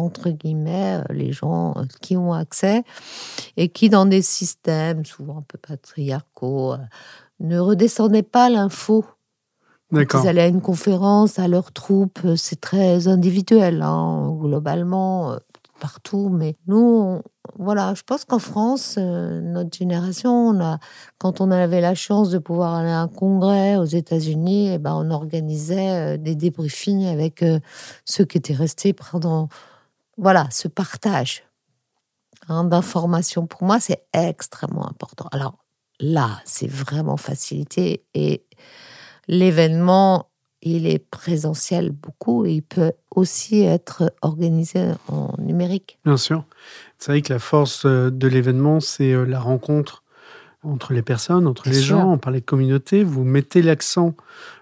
entre 0.01 0.31
guillemets, 0.31 1.01
euh, 1.01 1.13
les 1.13 1.33
gens 1.33 1.75
euh, 1.77 1.85
qui 2.01 2.17
ont 2.17 2.33
accès 2.33 2.83
et 3.57 3.69
qui, 3.69 3.89
dans 3.89 4.07
des 4.07 4.23
systèmes 4.23 5.05
souvent 5.05 5.39
un 5.39 5.45
peu 5.47 5.59
patriarcaux, 5.59 6.73
euh, 6.73 6.79
ne 7.41 7.59
redescendaient 7.59 8.23
pas 8.23 8.51
l'info. 8.51 9.05
Ils 9.93 10.29
allaient 10.29 10.43
à 10.43 10.47
une 10.47 10.61
conférence, 10.61 11.41
à 11.41 11.49
leur 11.49 11.73
troupe, 11.73 12.21
c'est 12.37 12.61
très 12.61 13.09
individuel, 13.09 13.83
hein, 13.83 14.37
globalement, 14.41 15.37
partout. 15.81 16.29
Mais 16.29 16.57
nous, 16.67 17.21
voilà, 17.59 17.95
je 17.95 18.03
pense 18.03 18.25
qu'en 18.25 18.39
France, 18.39 18.97
notre 18.99 19.77
génération, 19.77 20.31
on 20.31 20.61
a, 20.61 20.79
quand 21.19 21.41
on 21.41 21.51
avait 21.51 21.81
la 21.81 21.95
chance 21.95 22.31
de 22.31 22.39
pouvoir 22.39 22.75
aller 22.75 22.91
à 22.91 23.01
un 23.01 23.09
congrès 23.09 23.77
aux 23.77 23.85
États-Unis, 23.85 24.75
eh 24.75 24.79
ben, 24.79 24.95
on 24.95 25.11
organisait 25.11 26.19
des 26.19 26.37
débriefings 26.37 27.07
avec 27.07 27.45
ceux 28.05 28.25
qui 28.25 28.39
étaient 28.39 28.55
restés 28.55 28.93
pendant 28.93 29.49
voilà, 30.21 30.47
ce 30.51 30.69
partage 30.69 31.45
hein, 32.49 32.65
d'informations, 32.65 33.47
pour 33.47 33.63
moi, 33.63 33.81
c'est 33.81 34.05
extrêmement 34.13 34.87
important. 34.89 35.27
Alors 35.33 35.57
là, 35.99 36.41
c'est 36.45 36.71
vraiment 36.71 37.17
facilité 37.17 38.05
et 38.15 38.45
l'événement, 39.29 40.30
il 40.63 40.87
est 40.87 40.99
présentiel 40.99 41.91
beaucoup 41.91 42.45
et 42.45 42.53
il 42.53 42.63
peut 42.63 42.93
aussi 43.11 43.63
être 43.63 44.13
organisé 44.23 44.93
en 45.09 45.35
numérique. 45.39 45.99
Bien 46.05 46.17
sûr. 46.17 46.45
C'est 46.99 47.13
vrai 47.13 47.23
que 47.23 47.33
la 47.33 47.39
force 47.39 47.87
euh, 47.87 48.11
de 48.11 48.29
l'événement, 48.29 48.81
c'est 48.81 49.13
euh, 49.13 49.25
la 49.25 49.41
rencontre 49.41 50.03
entre 50.63 50.93
les 50.93 51.03
personnes, 51.03 51.47
entre 51.47 51.69
les 51.69 51.81
gens. 51.81 52.13
On 52.13 52.19
parlait 52.19 52.41
de 52.41 52.45
communauté. 52.45 53.03
Vous 53.03 53.25
mettez 53.25 53.63
l'accent 53.63 54.15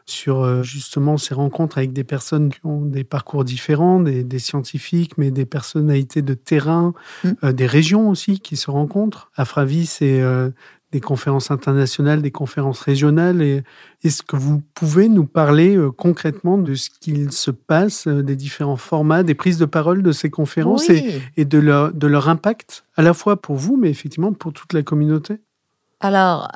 sur 0.06 0.42
euh, 0.42 0.62
justement 0.62 1.18
ces 1.18 1.34
rencontres 1.34 1.78
avec 1.78 1.92
des 1.92 2.04
personnes 2.04 2.50
qui 2.50 2.60
ont 2.64 2.82
des 2.82 3.04
parcours 3.04 3.44
différents, 3.44 4.00
des, 4.00 4.38
scientifiques, 4.38 5.18
mais 5.18 5.30
des 5.30 5.44
personnalités 5.44 6.22
de 6.22 6.34
terrain, 6.34 6.94
mm. 7.24 7.30
euh, 7.44 7.52
des 7.52 7.66
régions 7.66 8.08
aussi 8.08 8.40
qui 8.40 8.56
se 8.56 8.70
rencontrent. 8.70 9.30
Afravi, 9.36 9.86
c'est 9.86 10.20
euh, 10.20 10.50
des 10.92 11.00
conférences 11.00 11.50
internationales, 11.50 12.22
des 12.22 12.30
conférences 12.30 12.80
régionales. 12.80 13.62
Est-ce 14.02 14.22
que 14.22 14.36
vous 14.36 14.62
pouvez 14.74 15.08
nous 15.08 15.26
parler 15.26 15.78
concrètement 15.96 16.58
de 16.58 16.74
ce 16.74 16.88
qu'il 16.88 17.30
se 17.32 17.50
passe, 17.50 18.08
des 18.08 18.36
différents 18.36 18.76
formats, 18.76 19.22
des 19.22 19.34
prises 19.34 19.58
de 19.58 19.66
parole 19.66 20.02
de 20.02 20.12
ces 20.12 20.30
conférences 20.30 20.88
et, 20.88 21.44
de, 21.44 21.58
leur, 21.58 21.92
de 21.92 22.06
leur 22.06 22.28
impact, 22.28 22.84
à 22.96 23.02
la 23.02 23.12
fois 23.12 23.40
pour 23.40 23.56
vous, 23.56 23.76
mais 23.76 23.90
effectivement 23.90 24.32
pour 24.32 24.52
toute 24.52 24.72
la 24.72 24.82
communauté? 24.82 25.40
Alors, 26.00 26.48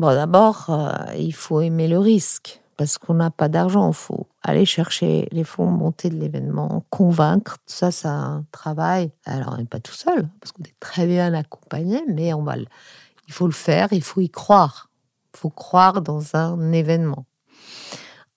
Bon, 0.00 0.14
d'abord, 0.14 0.66
euh, 0.70 1.14
il 1.18 1.34
faut 1.34 1.60
aimer 1.60 1.86
le 1.86 1.98
risque 1.98 2.62
parce 2.80 2.96
qu'on 2.96 3.12
n'a 3.12 3.30
pas 3.30 3.50
d'argent. 3.50 3.90
Il 3.90 3.94
faut 3.94 4.26
aller 4.40 4.64
chercher 4.64 5.28
les 5.32 5.44
fonds 5.44 5.66
monter 5.66 6.08
de 6.08 6.16
l'événement, 6.16 6.82
convaincre. 6.88 7.58
Ça, 7.66 7.90
c'est 7.90 8.08
un 8.08 8.46
travail. 8.52 9.10
Alors, 9.26 9.52
on 9.52 9.58
n'est 9.58 9.66
pas 9.66 9.80
tout 9.80 9.92
seul 9.92 10.26
parce 10.40 10.52
qu'on 10.52 10.62
est 10.62 10.80
très 10.80 11.06
bien 11.06 11.34
accompagné, 11.34 12.02
mais 12.08 12.32
on 12.32 12.42
va 12.42 12.56
il 12.56 13.34
faut 13.34 13.44
le 13.44 13.52
faire, 13.52 13.88
il 13.92 14.02
faut 14.02 14.22
y 14.22 14.30
croire. 14.30 14.88
Il 15.34 15.40
faut 15.40 15.50
croire 15.50 16.00
dans 16.00 16.36
un 16.36 16.72
événement. 16.72 17.26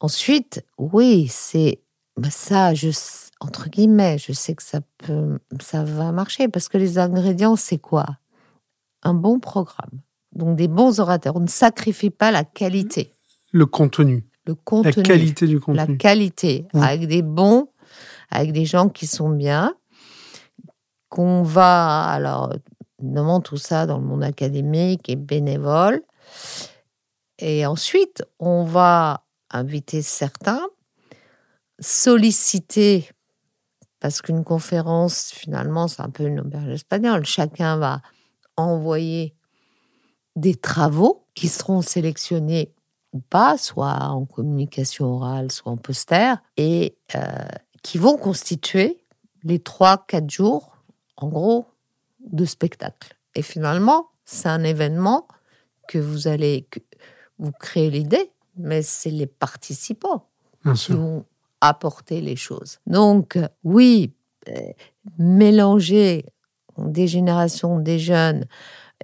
Ensuite, 0.01 0.65
oui, 0.77 1.29
c'est 1.29 1.81
bah, 2.17 2.29
ça, 2.29 2.73
entre 3.39 3.69
guillemets, 3.69 4.17
je 4.17 4.33
sais 4.33 4.55
que 4.55 4.63
ça 4.63 4.81
peut, 4.97 5.39
ça 5.61 5.85
va 5.85 6.11
marcher 6.11 6.49
parce 6.49 6.67
que 6.67 6.77
les 6.77 6.97
ingrédients, 6.97 7.55
c'est 7.55 7.79
quoi? 7.79 8.17
Un 9.03 9.13
bon 9.13 9.39
programme, 9.39 10.01
donc 10.33 10.57
des 10.57 10.67
bons 10.67 10.99
orateurs. 10.99 11.37
On 11.37 11.39
ne 11.39 11.47
sacrifie 11.47 12.09
pas 12.09 12.29
la 12.29 12.43
qualité. 12.43 13.13
Le 13.53 13.65
contenu. 13.65 14.25
Le 14.45 14.55
contenu. 14.55 14.91
La 14.95 15.03
qualité 15.03 15.47
du 15.47 15.59
contenu. 15.59 15.77
La 15.77 15.87
qualité. 15.97 16.67
Avec 16.73 17.07
des 17.07 17.21
bons, 17.21 17.69
avec 18.29 18.51
des 18.51 18.65
gens 18.65 18.89
qui 18.89 19.07
sont 19.07 19.29
bien, 19.29 19.75
qu'on 21.09 21.43
va, 21.43 22.05
alors, 22.05 22.53
évidemment, 23.01 23.39
tout 23.39 23.57
ça 23.57 23.85
dans 23.85 23.99
le 23.99 24.05
monde 24.05 24.23
académique 24.23 25.09
et 25.09 25.15
bénévole. 25.15 26.01
Et 27.39 27.65
ensuite, 27.65 28.23
on 28.39 28.63
va 28.63 29.25
inviter 29.51 30.01
certains, 30.01 30.67
solliciter, 31.79 33.09
parce 33.99 34.21
qu'une 34.21 34.43
conférence, 34.43 35.31
finalement, 35.31 35.87
c'est 35.87 36.01
un 36.01 36.09
peu 36.09 36.25
une 36.25 36.39
auberge 36.41 36.69
espagnole. 36.69 37.25
Chacun 37.25 37.77
va 37.77 38.01
envoyer 38.57 39.35
des 40.35 40.55
travaux 40.55 41.27
qui 41.35 41.47
seront 41.47 41.81
sélectionnés 41.81 42.73
ou 43.13 43.19
pas, 43.19 43.57
soit 43.57 44.09
en 44.09 44.25
communication 44.25 45.05
orale, 45.05 45.51
soit 45.51 45.71
en 45.71 45.77
poster, 45.77 46.35
et 46.57 46.97
euh, 47.15 47.19
qui 47.83 47.97
vont 47.97 48.17
constituer 48.17 49.03
les 49.43 49.59
trois, 49.59 50.05
quatre 50.07 50.29
jours, 50.29 50.77
en 51.17 51.27
gros, 51.27 51.65
de 52.19 52.45
spectacle. 52.45 53.15
Et 53.35 53.41
finalement, 53.41 54.07
c'est 54.25 54.49
un 54.49 54.63
événement 54.63 55.27
que 55.87 55.99
vous 55.99 56.27
allez, 56.27 56.67
vous 57.37 57.51
créer 57.51 57.89
l'idée, 57.89 58.31
mais 58.55 58.81
c'est 58.81 59.11
les 59.11 59.27
participants 59.27 60.29
qui 60.75 60.93
vont 60.93 61.25
apporter 61.61 62.21
les 62.21 62.35
choses. 62.35 62.79
Donc, 62.87 63.37
oui, 63.63 64.13
euh, 64.47 64.71
mélanger 65.17 66.25
des 66.77 67.07
générations, 67.07 67.79
des 67.79 67.99
jeunes, 67.99 68.45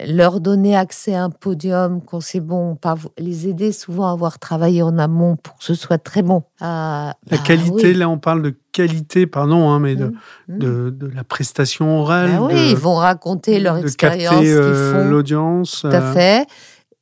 leur 0.07 0.39
donner 0.39 0.75
accès 0.75 1.15
à 1.15 1.23
un 1.23 1.29
podium 1.29 2.01
quand 2.01 2.21
c'est 2.21 2.39
bon, 2.39 2.75
pas 2.75 2.95
les 3.17 3.47
aider 3.47 3.71
souvent 3.71 4.07
à 4.07 4.11
avoir 4.11 4.39
travaillé 4.39 4.81
en 4.81 4.97
amont 4.97 5.35
pour 5.35 5.57
que 5.57 5.63
ce 5.63 5.73
soit 5.73 5.97
très 5.97 6.21
bon. 6.21 6.43
la 6.61 7.15
bah 7.29 7.37
qualité, 7.37 7.93
là 7.93 8.09
on 8.09 8.17
parle 8.17 8.41
de 8.41 8.55
qualité, 8.71 9.27
pardon, 9.27 9.69
hein, 9.69 9.79
mais 9.79 9.95
de, 9.95 10.05
mmh, 10.05 10.55
mmh. 10.55 10.57
de, 10.91 11.11
la 11.13 11.23
prestation 11.23 11.99
orale. 11.99 12.31
Bah 12.31 12.47
oui, 12.49 12.71
ils 12.71 12.77
vont 12.77 12.95
raconter 12.95 13.59
leur 13.59 13.77
expérience, 13.77 14.43
euh, 14.45 15.09
l'audience. 15.09 15.81
Tout 15.81 15.87
à 15.87 16.01
euh. 16.01 16.13
fait. 16.13 16.47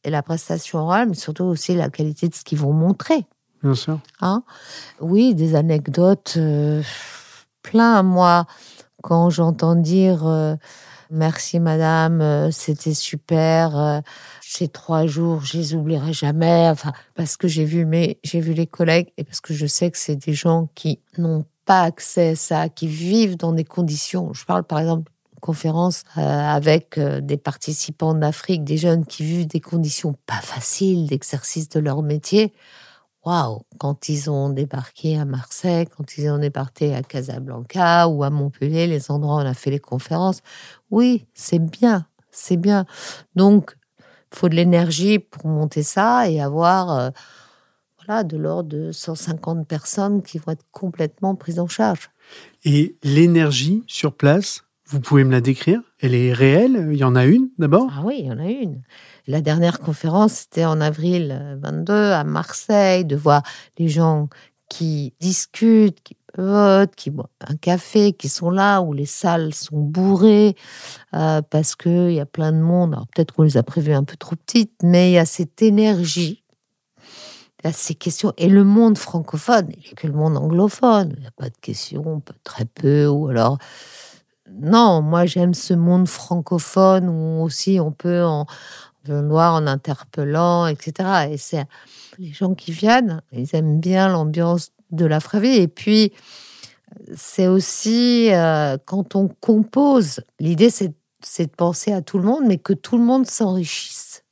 Et 0.04 0.10
la 0.10 0.24
prestation 0.24 0.80
orale, 0.80 1.10
mais 1.10 1.16
surtout 1.16 1.44
aussi 1.44 1.76
la 1.76 1.90
qualité 1.90 2.30
de 2.30 2.34
ce 2.34 2.44
qu'ils 2.44 2.60
vont 2.60 2.74
montrer. 2.74 3.26
Bien 3.62 3.76
sûr. 3.76 4.00
Hein 4.22 4.44
oui, 5.02 5.36
des 5.36 5.56
anecdotes 5.56 6.36
euh, 6.38 6.82
plein. 7.62 8.04
Moi, 8.04 8.46
quand 9.04 9.30
j'entends 9.30 9.76
dire 9.76 10.26
Merci 11.10 11.60
madame, 11.60 12.22
euh, 12.22 12.52
c'était 12.52 12.94
super. 12.94 13.78
Euh, 13.78 14.02
ces 14.42 14.68
trois 14.68 15.06
jours, 15.06 15.42
je 15.44 15.58
les 15.58 15.76
oublierai 15.76 16.14
jamais. 16.14 16.70
Enfin, 16.70 16.94
parce 17.16 17.38
que 17.38 17.48
j'ai 17.48 17.66
vu 17.66 17.86
mes, 17.86 18.20
j'ai 18.24 18.40
vu 18.40 18.54
les 18.54 18.68
collègues 18.68 19.12
et 19.18 19.24
parce 19.24 19.42
que 19.42 19.54
je 19.54 19.66
sais 19.66 19.90
que 19.92 19.98
c'est 19.98 20.16
des 20.16 20.34
gens 20.34 20.70
qui 20.76 21.00
n'ont 21.18 21.46
pas 21.66 21.82
accès 21.84 22.30
à 22.30 22.36
ça, 22.36 22.70
qui 22.70 22.88
vivent 22.88 23.38
dans 23.38 23.54
des 23.54 23.64
conditions. 23.64 24.34
Je 24.34 24.46
parle 24.46 24.64
par 24.64 24.80
exemple 24.80 25.12
conférence 25.40 26.04
euh, 26.18 26.22
avec 26.22 27.00
des 27.00 27.38
participants 27.38 28.16
d'Afrique, 28.16 28.64
des 28.64 28.78
jeunes 28.78 29.06
qui 29.06 29.24
vivent 29.24 29.48
des 29.48 29.62
conditions 29.62 30.16
pas 30.26 30.42
faciles 30.42 31.08
d'exercice 31.08 31.70
de 31.70 31.80
leur 31.80 32.02
métier 32.02 32.54
waouh, 33.28 33.64
quand 33.78 34.08
ils 34.08 34.30
ont 34.30 34.50
débarqué 34.50 35.18
à 35.18 35.26
Marseille, 35.26 35.86
quand 35.86 36.18
ils 36.18 36.30
ont 36.30 36.38
débarqué 36.38 36.96
à 36.96 37.04
Casablanca 37.04 38.08
ou 38.08 38.24
à 38.24 38.30
Montpellier, 38.30 38.88
les 38.88 39.12
endroits 39.12 39.36
où 39.36 39.40
on 39.40 39.46
a 39.46 39.54
fait 39.54 39.72
les 39.72 39.80
conférences, 39.80 40.40
oui, 40.92 41.26
c'est 41.34 41.60
bien, 41.60 42.08
c'est 42.32 42.58
bien. 42.58 42.86
Donc, 43.36 43.76
il 44.00 44.38
faut 44.38 44.50
de 44.50 44.56
l'énergie 44.56 45.20
pour 45.20 45.46
monter 45.48 45.84
ça 45.84 46.30
et 46.30 46.40
avoir 46.40 46.98
euh, 46.98 47.10
voilà, 47.98 48.24
de 48.24 48.38
l'ordre 48.38 48.70
de 48.70 48.92
150 48.94 49.68
personnes 49.68 50.22
qui 50.22 50.38
vont 50.38 50.54
être 50.54 50.66
complètement 50.72 51.36
prises 51.36 51.60
en 51.60 51.68
charge. 51.68 52.10
Et 52.64 52.96
l'énergie 53.04 53.84
sur 53.88 54.16
place, 54.16 54.64
Vous 54.90 55.02
pouvez 55.02 55.26
me 55.26 55.32
la 55.32 55.42
décrire? 55.42 55.82
Elle 56.00 56.16
est 56.16 56.32
réelle? 56.32 56.88
Il 56.94 56.98
y 56.98 57.04
en 57.04 57.16
a 57.18 57.26
une 57.26 57.50
d'abord? 57.58 57.90
Ah 57.92 58.04
oui, 58.06 58.20
il 58.20 58.26
y 58.28 58.32
en 58.32 58.40
a 58.40 58.46
une. 58.46 58.82
La 59.28 59.42
dernière 59.42 59.80
conférence, 59.80 60.32
c'était 60.34 60.64
en 60.64 60.80
avril 60.80 61.58
22 61.62 61.94
à 61.94 62.24
Marseille, 62.24 63.04
de 63.04 63.18
voir 63.18 63.44
les 63.78 63.90
gens 63.90 64.30
qui 64.70 65.14
discutent, 65.20 66.00
qui 66.02 66.16
votent, 66.38 66.96
qui 66.96 67.10
boivent 67.10 67.28
un 67.46 67.58
café, 67.58 68.14
qui 68.14 68.30
sont 68.30 68.50
là, 68.50 68.80
où 68.80 68.94
les 68.94 69.06
salles 69.06 69.54
sont 69.54 69.80
bourrées, 69.80 70.56
euh, 71.14 71.42
parce 71.42 71.76
qu'il 71.76 72.14
y 72.14 72.22
a 72.22 72.26
plein 72.26 72.54
de 72.54 72.60
monde. 72.60 72.94
Alors 72.94 73.08
peut-être 73.08 73.34
qu'on 73.34 73.44
les 73.44 73.58
a 73.58 73.64
prévues 73.64 73.94
un 73.94 74.06
peu 74.06 74.16
trop 74.16 74.38
petites, 74.38 74.82
mais 74.82 75.12
il 75.12 75.14
y 75.16 75.18
a 75.18 75.26
cette 75.26 75.62
énergie, 75.62 76.46
a 77.66 77.74
ces 77.74 77.96
questions. 77.96 78.32
Et 78.38 78.48
le 78.48 78.64
monde 78.64 78.98
francophone, 78.98 79.68
il 79.72 79.80
n'y 79.80 79.90
a 79.92 79.94
que 79.94 80.08
le 80.08 80.14
monde 80.14 80.38
anglophone. 80.38 81.12
Il 81.18 81.22
n'y 81.22 81.28
a 81.28 81.32
pas 81.32 81.50
de 81.50 81.58
questions, 81.60 82.22
très 82.46 82.66
peu, 82.66 83.08
ou 83.08 83.28
alors... 83.28 83.58
Non, 84.50 85.02
moi 85.02 85.26
j'aime 85.26 85.54
ce 85.54 85.74
monde 85.74 86.08
francophone 86.08 87.10
où 87.10 87.44
aussi 87.44 87.82
on 87.82 87.92
peut 87.92 88.24
en, 88.24 88.46
noir 89.08 89.54
en 89.54 89.68
interpellant, 89.68 90.68
etc. 90.68 91.30
Et 91.32 91.38
c'est 91.38 91.66
les 92.20 92.32
gens 92.34 92.54
qui 92.56 92.72
viennent, 92.72 93.22
ils 93.32 93.56
aiment 93.56 93.80
bien 93.80 94.10
l'ambiance 94.10 94.72
de 94.92 95.06
la 95.06 95.20
vraie 95.20 95.40
vie. 95.40 95.56
Et 95.56 95.68
puis, 95.68 96.12
c'est 97.16 97.48
aussi 97.48 98.30
euh, 98.34 98.78
quand 98.86 99.16
on 99.16 99.28
compose, 99.28 100.22
l'idée 100.40 100.70
c'est, 100.70 100.90
de 100.90 101.56
penser 101.56 101.92
à 101.92 102.02
tout 102.02 102.18
le 102.18 102.24
monde, 102.24 102.44
mais 102.48 102.58
que 102.58 102.74
tout 102.74 102.98
le 102.98 103.04
monde 103.04 103.26
s'enrichisse 103.28 104.24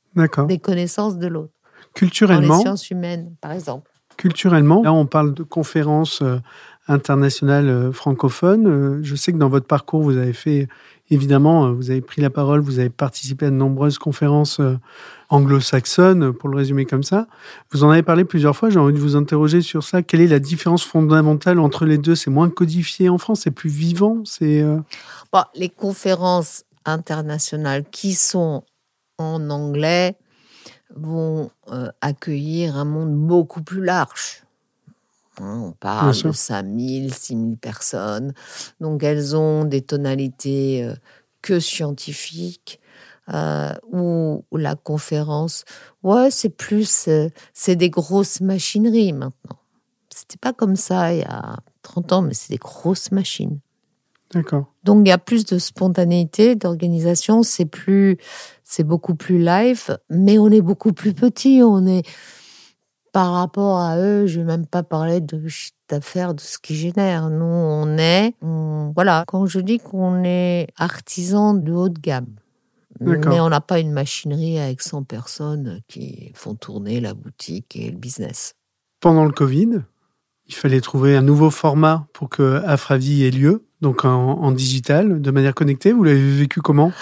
des 0.48 0.58
connaissances 0.58 1.18
de 1.18 1.26
l'autre. 1.26 1.52
Culturellement. 1.94 2.48
Dans 2.48 2.56
les 2.56 2.60
sciences 2.62 2.90
humaines, 2.90 3.34
par 3.40 3.52
exemple. 3.52 3.90
Culturellement, 4.16 4.82
là 4.82 4.92
on 4.92 5.04
parle 5.06 5.34
de 5.34 5.42
conférences 5.42 6.22
euh, 6.22 6.38
internationales 6.88 7.68
euh, 7.68 7.92
francophones. 7.92 9.02
Je 9.02 9.14
sais 9.14 9.32
que 9.32 9.36
dans 9.36 9.50
votre 9.50 9.66
parcours, 9.66 10.02
vous 10.02 10.16
avez 10.16 10.32
fait 10.32 10.68
Évidemment, 11.10 11.66
euh, 11.66 11.70
vous 11.70 11.90
avez 11.90 12.00
pris 12.00 12.20
la 12.20 12.30
parole, 12.30 12.60
vous 12.60 12.78
avez 12.78 12.90
participé 12.90 13.46
à 13.46 13.50
de 13.50 13.54
nombreuses 13.54 13.98
conférences 13.98 14.58
euh, 14.58 14.76
anglo-saxonnes, 15.28 16.32
pour 16.32 16.48
le 16.48 16.56
résumer 16.56 16.84
comme 16.84 17.02
ça. 17.02 17.26
Vous 17.70 17.84
en 17.84 17.90
avez 17.90 18.02
parlé 18.02 18.24
plusieurs 18.24 18.56
fois, 18.56 18.70
j'ai 18.70 18.78
envie 18.78 18.92
de 18.92 18.98
vous 18.98 19.16
interroger 19.16 19.62
sur 19.62 19.84
ça. 19.84 20.02
Quelle 20.02 20.20
est 20.20 20.26
la 20.26 20.40
différence 20.40 20.84
fondamentale 20.84 21.60
entre 21.60 21.84
les 21.84 21.98
deux? 21.98 22.14
C'est 22.14 22.30
moins 22.30 22.50
codifié 22.50 23.08
en 23.08 23.18
France, 23.18 23.42
c'est 23.42 23.50
plus 23.50 23.70
vivant 23.70 24.22
c'est 24.24 24.62
euh 24.62 24.78
Les 25.54 25.68
conférences 25.68 26.64
internationales 26.84 27.84
qui 27.90 28.14
sont 28.14 28.64
en 29.18 29.50
anglais 29.50 30.16
vont 30.94 31.50
accueillir 32.00 32.76
un 32.76 32.84
monde 32.84 33.14
beaucoup 33.14 33.62
plus 33.62 33.84
large. 33.84 34.45
Hein, 35.40 35.62
on 35.66 35.72
parle 35.72 36.14
de 36.20 36.32
5000, 36.32 37.12
6000 37.12 37.56
personnes. 37.56 38.32
Donc 38.80 39.02
elles 39.02 39.36
ont 39.36 39.64
des 39.64 39.82
tonalités 39.82 40.84
euh, 40.84 40.94
que 41.42 41.60
scientifiques. 41.60 42.80
Euh, 43.34 43.72
ou, 43.92 44.44
la 44.52 44.76
conférence, 44.76 45.64
ouais, 46.04 46.30
c'est 46.30 46.48
plus, 46.48 47.08
euh, 47.08 47.28
c'est 47.52 47.74
des 47.74 47.90
grosses 47.90 48.40
machineries 48.40 49.12
maintenant. 49.12 49.58
C'était 50.14 50.38
pas 50.38 50.52
comme 50.52 50.76
ça 50.76 51.12
il 51.12 51.20
y 51.20 51.24
a 51.24 51.56
30 51.82 52.12
ans, 52.12 52.22
mais 52.22 52.34
c'est 52.34 52.50
des 52.50 52.58
grosses 52.58 53.10
machines. 53.10 53.58
D'accord. 54.32 54.72
Donc 54.84 55.02
il 55.04 55.08
y 55.08 55.12
a 55.12 55.18
plus 55.18 55.44
de 55.44 55.58
spontanéité, 55.58 56.54
d'organisation, 56.54 57.42
c'est 57.42 57.64
plus, 57.64 58.16
c'est 58.62 58.84
beaucoup 58.84 59.16
plus 59.16 59.38
live, 59.38 59.98
mais 60.08 60.38
on 60.38 60.48
est 60.50 60.62
beaucoup 60.62 60.92
plus 60.92 61.12
petit, 61.12 61.62
on 61.64 61.84
est, 61.86 62.06
par 63.16 63.32
rapport 63.32 63.78
à 63.78 63.96
eux, 63.96 64.26
je 64.26 64.40
vais 64.40 64.44
même 64.44 64.66
pas 64.66 64.82
parler 64.82 65.22
de 65.22 65.40
d'affaires, 65.88 66.34
de 66.34 66.40
ce 66.42 66.58
qui 66.58 66.74
génère. 66.74 67.30
Nous, 67.30 67.46
on 67.46 67.96
est, 67.96 68.34
voilà, 68.42 69.24
quand 69.26 69.46
je 69.46 69.58
dis 69.58 69.78
qu'on 69.78 70.22
est 70.22 70.66
artisan 70.76 71.54
de 71.54 71.72
haut 71.72 71.88
de 71.88 71.98
gamme, 71.98 72.34
mais 73.00 73.40
on 73.40 73.48
n'a 73.48 73.62
pas 73.62 73.80
une 73.80 73.90
machinerie 73.90 74.58
avec 74.58 74.82
100 74.82 75.04
personnes 75.04 75.80
qui 75.88 76.30
font 76.34 76.56
tourner 76.56 77.00
la 77.00 77.14
boutique 77.14 77.74
et 77.76 77.90
le 77.90 77.96
business. 77.96 78.52
Pendant 79.00 79.24
le 79.24 79.32
Covid, 79.32 79.80
il 80.46 80.54
fallait 80.54 80.82
trouver 80.82 81.16
un 81.16 81.22
nouveau 81.22 81.48
format 81.48 82.06
pour 82.12 82.28
que 82.28 82.62
Afravi 82.66 83.24
ait 83.24 83.30
lieu, 83.30 83.64
donc 83.80 84.04
en, 84.04 84.52
digital, 84.52 85.22
de 85.22 85.30
manière 85.30 85.54
connectée. 85.54 85.94
Vous 85.94 86.04
l'avez 86.04 86.36
vécu 86.36 86.60
comment? 86.60 86.92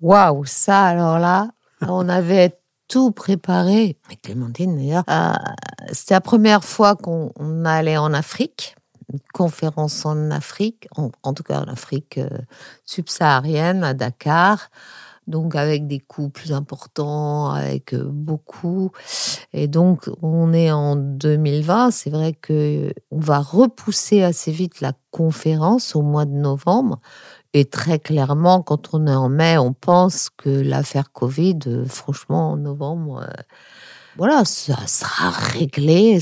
Waouh, 0.00 0.44
ça 0.44 0.84
alors 0.84 1.18
là, 1.18 1.50
on 1.80 2.08
avait 2.08 2.60
tout 2.88 3.12
préparé. 3.12 3.96
Clémentine, 4.22 4.76
d'ailleurs, 4.76 5.04
euh, 5.08 5.34
c'était 5.92 6.14
la 6.14 6.20
première 6.20 6.64
fois 6.64 6.96
qu'on 6.96 7.30
allait 7.64 7.98
en 7.98 8.12
Afrique, 8.14 8.76
une 9.12 9.20
conférence 9.32 10.04
en 10.04 10.30
Afrique, 10.30 10.88
en, 10.96 11.34
tout 11.34 11.42
cas 11.42 11.60
en 11.60 11.68
Afrique 11.68 12.18
euh, 12.18 12.28
subsaharienne, 12.84 13.84
à 13.84 13.94
Dakar. 13.94 14.70
Donc 15.26 15.56
avec 15.56 15.86
des 15.86 16.00
coûts 16.00 16.30
plus 16.30 16.52
importants, 16.52 17.50
avec 17.50 17.92
euh, 17.92 18.02
beaucoup. 18.02 18.92
Et 19.52 19.68
donc 19.68 20.08
on 20.22 20.54
est 20.54 20.72
en 20.72 20.96
2020. 20.96 21.90
C'est 21.90 22.08
vrai 22.08 22.32
que 22.32 22.94
on 23.10 23.20
va 23.20 23.38
repousser 23.38 24.22
assez 24.22 24.50
vite 24.50 24.80
la 24.80 24.94
conférence 25.10 25.94
au 25.94 26.00
mois 26.00 26.24
de 26.24 26.32
novembre. 26.32 26.98
Et 27.58 27.64
très 27.64 27.98
clairement, 27.98 28.62
quand 28.62 28.94
on 28.94 29.08
est 29.08 29.14
en 29.14 29.28
mai, 29.28 29.58
on 29.58 29.72
pense 29.72 30.30
que 30.30 30.48
l'affaire 30.48 31.10
Covid, 31.10 31.58
euh, 31.66 31.84
franchement, 31.86 32.52
en 32.52 32.56
novembre, 32.56 33.24
euh, 33.24 33.42
voilà, 34.16 34.44
ça 34.44 34.86
sera 34.86 35.30
réglé. 35.30 36.20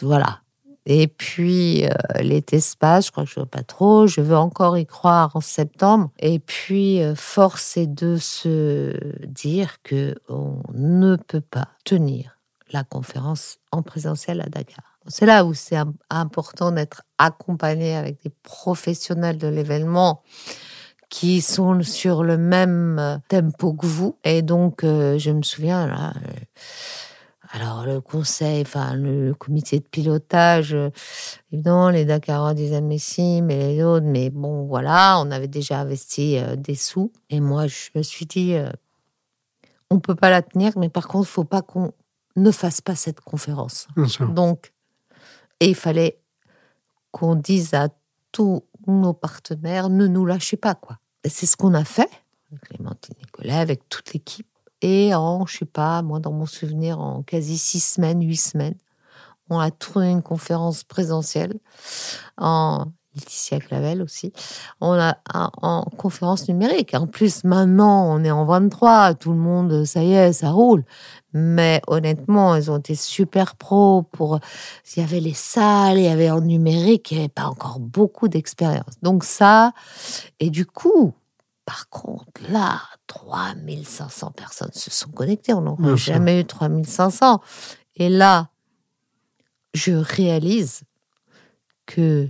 Voilà. 0.00 0.40
Et 0.86 1.08
puis, 1.08 1.84
euh, 1.84 1.90
l'été 2.20 2.58
se 2.58 2.74
passe, 2.74 3.08
je 3.08 3.10
crois 3.10 3.24
que 3.24 3.30
je 3.30 3.38
ne 3.38 3.44
veux 3.44 3.50
pas 3.50 3.64
trop, 3.64 4.06
je 4.06 4.22
veux 4.22 4.38
encore 4.38 4.78
y 4.78 4.86
croire 4.86 5.36
en 5.36 5.42
septembre. 5.42 6.10
Et 6.18 6.38
puis, 6.38 7.00
force 7.16 7.76
est 7.76 7.86
de 7.86 8.16
se 8.16 8.96
dire 9.26 9.82
que 9.82 10.14
on 10.30 10.62
ne 10.72 11.16
peut 11.16 11.42
pas 11.42 11.68
tenir 11.84 12.38
la 12.70 12.82
conférence 12.82 13.58
en 13.72 13.82
présentiel 13.82 14.40
à 14.40 14.46
Dakar. 14.46 14.91
C'est 15.06 15.26
là 15.26 15.44
où 15.44 15.54
c'est 15.54 15.78
important 16.10 16.72
d'être 16.72 17.02
accompagné 17.18 17.94
avec 17.96 18.22
des 18.22 18.30
professionnels 18.42 19.38
de 19.38 19.48
l'événement 19.48 20.22
qui 21.12 21.42
sont 21.42 21.82
sur 21.82 22.24
le 22.24 22.38
même 22.38 22.98
euh, 22.98 23.18
tempo 23.28 23.74
que 23.74 23.84
vous. 23.84 24.16
Et 24.24 24.40
donc, 24.40 24.82
euh, 24.82 25.18
je 25.18 25.30
me 25.30 25.42
souviens, 25.42 25.86
là, 25.86 26.14
euh, 26.16 26.30
alors 27.50 27.84
le 27.84 28.00
conseil, 28.00 28.62
enfin 28.62 28.94
le 28.94 29.34
comité 29.34 29.78
de 29.78 29.84
pilotage, 29.84 30.74
évidemment, 31.52 31.90
les 31.90 32.06
Dakarois 32.06 32.54
disaient 32.54 32.80
mais 32.80 32.96
si, 32.96 33.42
mais 33.42 33.74
les 33.74 33.84
autres, 33.84 34.06
mais 34.06 34.30
bon, 34.30 34.64
voilà, 34.64 35.20
on 35.20 35.30
avait 35.30 35.48
déjà 35.48 35.80
investi 35.80 36.38
des 36.56 36.74
sous. 36.74 37.12
Et 37.28 37.40
moi, 37.40 37.66
je 37.66 37.90
me 37.94 38.02
suis 38.02 38.24
dit, 38.24 38.56
on 39.90 40.00
peut 40.00 40.14
pas 40.14 40.30
la 40.30 40.40
tenir, 40.40 40.72
mais 40.78 40.88
par 40.88 41.08
contre, 41.08 41.28
faut 41.28 41.44
pas 41.44 41.60
qu'on 41.60 41.92
ne 42.36 42.50
fasse 42.50 42.80
pas 42.80 42.94
cette 42.94 43.20
conférence. 43.20 43.86
Donc, 44.34 44.72
et 45.62 45.68
il 45.68 45.76
fallait 45.76 46.18
qu'on 47.12 47.36
dise 47.36 47.72
à 47.72 47.88
tous 48.32 48.64
nos 48.88 49.12
partenaires, 49.12 49.90
ne 49.90 50.08
nous 50.08 50.26
lâchez 50.26 50.56
pas, 50.56 50.74
quoi. 50.74 50.98
C'est 51.24 51.46
ce 51.46 51.56
qu'on 51.56 51.72
a 51.74 51.84
fait, 51.84 52.10
Clémentine 52.62 53.14
Nicolas, 53.20 53.60
avec 53.60 53.88
toute 53.88 54.12
l'équipe. 54.12 54.48
Et 54.80 55.14
en, 55.14 55.46
je 55.46 55.58
sais 55.58 55.64
pas, 55.64 56.02
moi, 56.02 56.18
dans 56.18 56.32
mon 56.32 56.46
souvenir, 56.46 56.98
en 56.98 57.22
quasi 57.22 57.58
six 57.58 57.78
semaines, 57.78 58.26
huit 58.26 58.38
semaines, 58.38 58.74
on 59.50 59.60
a 59.60 59.70
tourné 59.70 60.10
une 60.10 60.22
conférence 60.22 60.82
présentielle 60.82 61.60
en 62.38 62.86
Laetitia 63.14 63.60
Clavel 63.60 64.02
aussi. 64.02 64.32
On 64.80 64.92
a 64.92 65.18
en 65.34 65.84
conférence 65.96 66.48
numérique. 66.48 66.94
En 66.94 67.06
plus, 67.06 67.44
maintenant, 67.44 68.06
on 68.14 68.24
est 68.24 68.30
en 68.30 68.44
23, 68.44 69.14
tout 69.14 69.32
le 69.32 69.38
monde, 69.38 69.84
ça 69.84 70.02
y 70.02 70.12
est, 70.12 70.32
ça 70.32 70.50
roule. 70.50 70.84
Mais 71.34 71.80
honnêtement, 71.86 72.54
ils 72.56 72.70
ont 72.70 72.78
été 72.78 72.94
super 72.94 73.56
pros 73.56 74.02
pour. 74.02 74.40
Il 74.96 75.00
y 75.00 75.02
avait 75.02 75.20
les 75.20 75.34
salles, 75.34 75.98
il 75.98 76.04
y 76.04 76.08
avait 76.08 76.30
en 76.30 76.40
numérique, 76.40 77.10
il 77.10 77.18
n'y 77.18 77.20
avait 77.24 77.28
pas 77.28 77.46
encore 77.46 77.80
beaucoup 77.80 78.28
d'expérience. 78.28 78.94
Donc 79.02 79.24
ça, 79.24 79.72
et 80.40 80.50
du 80.50 80.66
coup, 80.66 81.12
par 81.64 81.88
contre, 81.88 82.26
là, 82.50 82.80
3500 83.06 84.32
personnes 84.32 84.72
se 84.72 84.90
sont 84.90 85.10
connectées. 85.10 85.54
On 85.54 85.62
n'aurait 85.62 85.96
jamais 85.96 86.40
eu 86.40 86.44
3500. 86.44 87.40
Et 87.96 88.08
là, 88.08 88.48
je 89.74 89.92
réalise 89.92 90.82
que 91.86 92.28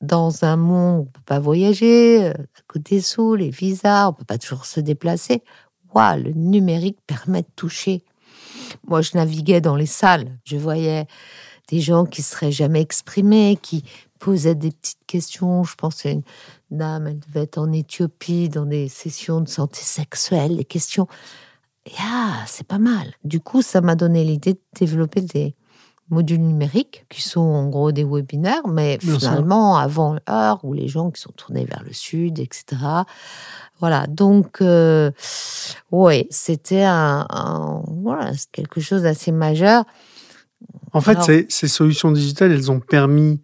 dans 0.00 0.44
un 0.44 0.56
monde 0.56 0.98
où 0.98 1.00
on 1.00 1.04
ne 1.04 1.10
peut 1.10 1.20
pas 1.24 1.38
voyager, 1.38 2.24
euh, 2.24 2.32
à 2.32 2.62
côté 2.66 3.00
sous, 3.00 3.34
les 3.34 3.50
visas, 3.50 4.08
on 4.08 4.12
ne 4.12 4.16
peut 4.16 4.24
pas 4.24 4.38
toujours 4.38 4.66
se 4.66 4.80
déplacer 4.80 5.42
le 6.16 6.32
numérique 6.32 6.98
permet 7.06 7.42
de 7.42 7.48
toucher. 7.56 8.04
Moi, 8.86 9.02
je 9.02 9.12
naviguais 9.14 9.60
dans 9.60 9.76
les 9.76 9.86
salles. 9.86 10.38
Je 10.44 10.56
voyais 10.56 11.06
des 11.68 11.80
gens 11.80 12.04
qui 12.04 12.22
seraient 12.22 12.52
jamais 12.52 12.80
exprimés, 12.80 13.58
qui 13.60 13.84
posaient 14.18 14.54
des 14.54 14.70
petites 14.70 15.04
questions. 15.06 15.64
Je 15.64 15.74
pensais 15.74 16.08
à 16.10 16.12
une 16.12 16.22
dame, 16.70 17.06
elle 17.06 17.18
devait 17.20 17.42
être 17.42 17.58
en 17.58 17.72
Éthiopie 17.72 18.48
dans 18.48 18.66
des 18.66 18.88
sessions 18.88 19.40
de 19.40 19.48
santé 19.48 19.80
sexuelle, 19.80 20.56
des 20.56 20.64
questions. 20.64 21.08
ah, 21.98 22.44
c'est 22.46 22.66
pas 22.66 22.78
mal. 22.78 23.14
Du 23.24 23.40
coup, 23.40 23.62
ça 23.62 23.80
m'a 23.80 23.94
donné 23.94 24.24
l'idée 24.24 24.54
de 24.54 24.60
développer 24.78 25.22
des, 25.22 25.54
modules 26.10 26.40
numériques 26.40 27.04
qui 27.08 27.22
sont 27.22 27.40
en 27.40 27.68
gros 27.68 27.92
des 27.92 28.04
webinaires, 28.04 28.68
mais 28.68 28.98
finalement 29.00 29.76
avant 29.76 30.16
l'heure 30.26 30.64
où 30.64 30.72
les 30.72 30.88
gens 30.88 31.10
qui 31.10 31.20
sont 31.20 31.32
tournés 31.32 31.64
vers 31.64 31.82
le 31.84 31.92
sud, 31.92 32.38
etc. 32.38 32.76
Voilà, 33.80 34.06
donc 34.06 34.60
euh, 34.60 35.10
ouais, 35.90 36.26
c'était 36.30 36.84
un, 36.84 37.26
voilà, 38.02 38.32
quelque 38.52 38.80
chose 38.80 39.02
d'assez 39.02 39.32
majeur. 39.32 39.84
En 40.92 41.00
fait, 41.00 41.20
ces, 41.22 41.46
ces, 41.50 41.68
solutions 41.68 42.10
digitales, 42.10 42.52
elles 42.52 42.70
ont 42.70 42.80
permis 42.80 43.40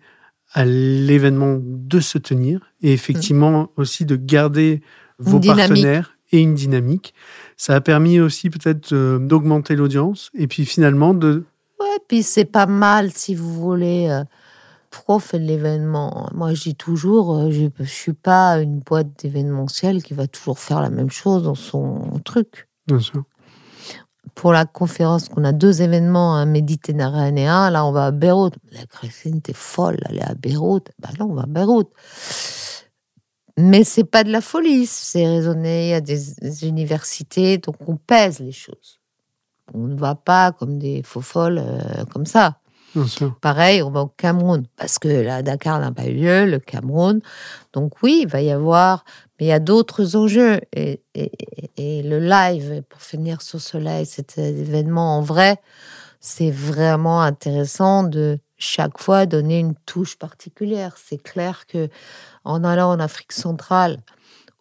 à 0.52 0.64
l'événement 0.64 1.58
de 1.60 2.00
se 2.00 2.18
tenir 2.18 2.72
et 2.80 2.92
effectivement 2.92 3.70
aussi 3.76 4.04
de 4.04 4.16
garder 4.16 4.82
vos 5.18 5.40
partenaires 5.40 6.16
et 6.30 6.40
une 6.40 6.54
dynamique. 6.54 7.14
Ça 7.56 7.74
a 7.74 7.80
permis 7.80 8.20
aussi 8.20 8.50
peut-être 8.50 8.92
euh, 8.92 9.18
d'augmenter 9.18 9.76
l'audience 9.76 10.30
et 10.34 10.46
puis 10.46 10.64
finalement 10.64 11.14
de 11.14 11.44
puis 12.12 12.22
c'est 12.22 12.44
pas 12.44 12.66
mal 12.66 13.10
si 13.10 13.34
vous 13.34 13.54
voulez. 13.54 14.06
Euh, 14.10 15.18
fait 15.18 15.38
de 15.38 15.44
l'événement 15.44 16.28
Moi, 16.34 16.52
je 16.52 16.64
dis 16.64 16.74
toujours, 16.74 17.34
euh, 17.34 17.50
je 17.50 17.62
ne 17.62 17.86
suis 17.86 18.12
pas 18.12 18.60
une 18.60 18.80
boîte 18.80 19.18
d'événementiel 19.22 20.02
qui 20.02 20.12
va 20.12 20.26
toujours 20.26 20.58
faire 20.58 20.82
la 20.82 20.90
même 20.90 21.10
chose 21.10 21.44
dans 21.44 21.54
son 21.54 22.20
truc. 22.22 22.68
Bien 22.86 23.00
sûr. 23.00 23.24
Pour 24.34 24.52
la 24.52 24.66
conférence, 24.66 25.30
qu'on 25.30 25.42
a 25.44 25.52
deux 25.52 25.80
événements, 25.80 26.36
un 26.36 26.44
méditerranéen, 26.44 27.70
là, 27.70 27.86
on 27.86 27.92
va 27.92 28.04
à 28.04 28.10
Beyrouth. 28.10 28.56
La 28.72 28.84
Christine, 28.84 29.40
t'es 29.40 29.54
folle, 29.54 29.96
aller 30.04 30.20
à 30.20 30.34
Beyrouth. 30.34 30.90
Ben 30.98 31.08
là, 31.18 31.24
on 31.24 31.32
va 31.32 31.44
à 31.44 31.46
Beyrouth. 31.46 31.88
Mais 33.56 33.84
c'est 33.84 34.04
pas 34.04 34.22
de 34.22 34.30
la 34.30 34.42
folie, 34.42 34.84
c'est 34.84 35.26
raisonné 35.26 35.94
à 35.94 36.02
des 36.02 36.66
universités, 36.66 37.56
donc 37.56 37.76
on 37.88 37.96
pèse 37.96 38.38
les 38.40 38.52
choses. 38.52 39.01
On 39.74 39.86
ne 39.86 39.96
va 39.96 40.14
pas 40.14 40.52
comme 40.52 40.78
des 40.78 41.02
faux 41.02 41.20
folles 41.20 41.58
euh, 41.58 42.04
comme 42.12 42.26
ça. 42.26 42.58
Pareil, 43.40 43.82
on 43.82 43.90
va 43.90 44.02
au 44.02 44.08
Cameroun, 44.08 44.66
parce 44.76 44.98
que 44.98 45.08
la 45.08 45.42
Dakar 45.42 45.80
n'a 45.80 45.92
pas 45.92 46.06
eu 46.06 46.14
lieu, 46.14 46.44
le 46.44 46.58
Cameroun. 46.58 47.20
Donc 47.72 48.02
oui, 48.02 48.20
il 48.22 48.28
va 48.28 48.42
y 48.42 48.50
avoir, 48.50 49.04
mais 49.38 49.46
il 49.46 49.48
y 49.48 49.52
a 49.52 49.60
d'autres 49.60 50.14
enjeux. 50.16 50.60
Et, 50.74 51.00
le 52.04 52.18
live, 52.18 52.82
pour 52.88 53.00
finir 53.00 53.40
sur 53.40 53.60
ce 53.60 53.78
live, 53.78 54.06
cet 54.06 54.36
événement 54.36 55.18
en 55.18 55.22
vrai, 55.22 55.58
c'est 56.20 56.50
vraiment 56.50 57.22
intéressant 57.22 58.02
de 58.02 58.38
chaque 58.58 59.00
fois 59.00 59.26
donner 59.26 59.58
une 59.58 59.74
touche 59.86 60.18
particulière. 60.18 60.96
C'est 61.02 61.22
clair 61.22 61.66
que 61.66 61.88
en 62.44 62.62
allant 62.62 62.90
en 62.90 63.00
Afrique 63.00 63.32
centrale, 63.32 63.98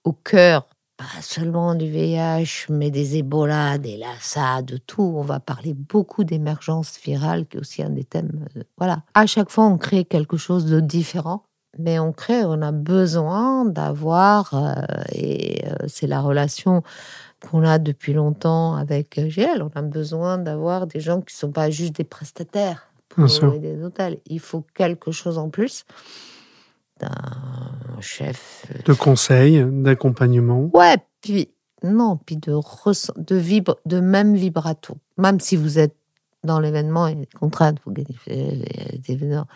au 0.03 0.13
cœur 0.13 0.65
pas 1.01 1.21
seulement 1.23 1.73
du 1.73 1.89
VIH, 1.89 2.67
mais 2.69 2.91
des 2.91 3.17
Ebola, 3.17 3.79
des 3.79 3.97
Lassa, 3.97 4.61
de 4.61 4.77
tout. 4.77 5.13
On 5.15 5.23
va 5.23 5.39
parler 5.39 5.73
beaucoup 5.73 6.23
d'émergence 6.23 6.99
virale, 7.03 7.47
qui 7.47 7.57
est 7.57 7.59
aussi 7.59 7.81
un 7.81 7.89
des 7.89 8.03
thèmes. 8.03 8.45
Euh, 8.55 8.61
voilà. 8.77 9.01
À 9.15 9.25
chaque 9.25 9.49
fois, 9.49 9.65
on 9.65 9.79
crée 9.79 10.05
quelque 10.05 10.37
chose 10.37 10.65
de 10.65 10.79
différent. 10.79 11.43
Mais 11.79 11.97
on 11.97 12.11
crée, 12.11 12.43
on 12.45 12.61
a 12.61 12.71
besoin 12.71 13.65
d'avoir, 13.65 14.53
euh, 14.53 14.73
et 15.13 15.65
euh, 15.65 15.85
c'est 15.87 16.05
la 16.05 16.21
relation 16.21 16.83
qu'on 17.49 17.63
a 17.63 17.79
depuis 17.79 18.13
longtemps 18.13 18.75
avec 18.75 19.19
GL, 19.19 19.63
on 19.63 19.71
a 19.73 19.81
besoin 19.81 20.37
d'avoir 20.37 20.85
des 20.85 20.99
gens 20.99 21.21
qui 21.21 21.33
ne 21.33 21.39
sont 21.39 21.51
pas 21.51 21.71
juste 21.71 21.95
des 21.95 22.03
prestataires 22.03 22.91
pour 23.07 23.25
des 23.57 23.81
hôtels. 23.81 24.19
Il 24.27 24.41
faut 24.41 24.65
quelque 24.75 25.11
chose 25.11 25.37
en 25.37 25.49
plus 25.49 25.85
d'un 27.01 28.01
chef. 28.01 28.65
Euh, 28.71 28.79
de 28.85 28.93
conseil, 28.93 29.65
d'accompagnement. 29.69 30.69
Ouais, 30.73 30.97
puis 31.21 31.49
non, 31.83 32.17
puis 32.17 32.37
de 32.37 32.59
de 33.17 33.35
vibre, 33.35 33.77
de 33.85 33.99
même 33.99 34.35
vibrato. 34.35 34.97
Même 35.17 35.39
si 35.39 35.55
vous 35.55 35.79
êtes 35.79 35.95
dans 36.43 36.59
l'événement, 36.59 37.09
des 37.09 37.27
contraintes 37.39 37.79
pour 37.79 37.91
gagner 37.91 38.15
des 38.27 39.13
événements. 39.13 39.47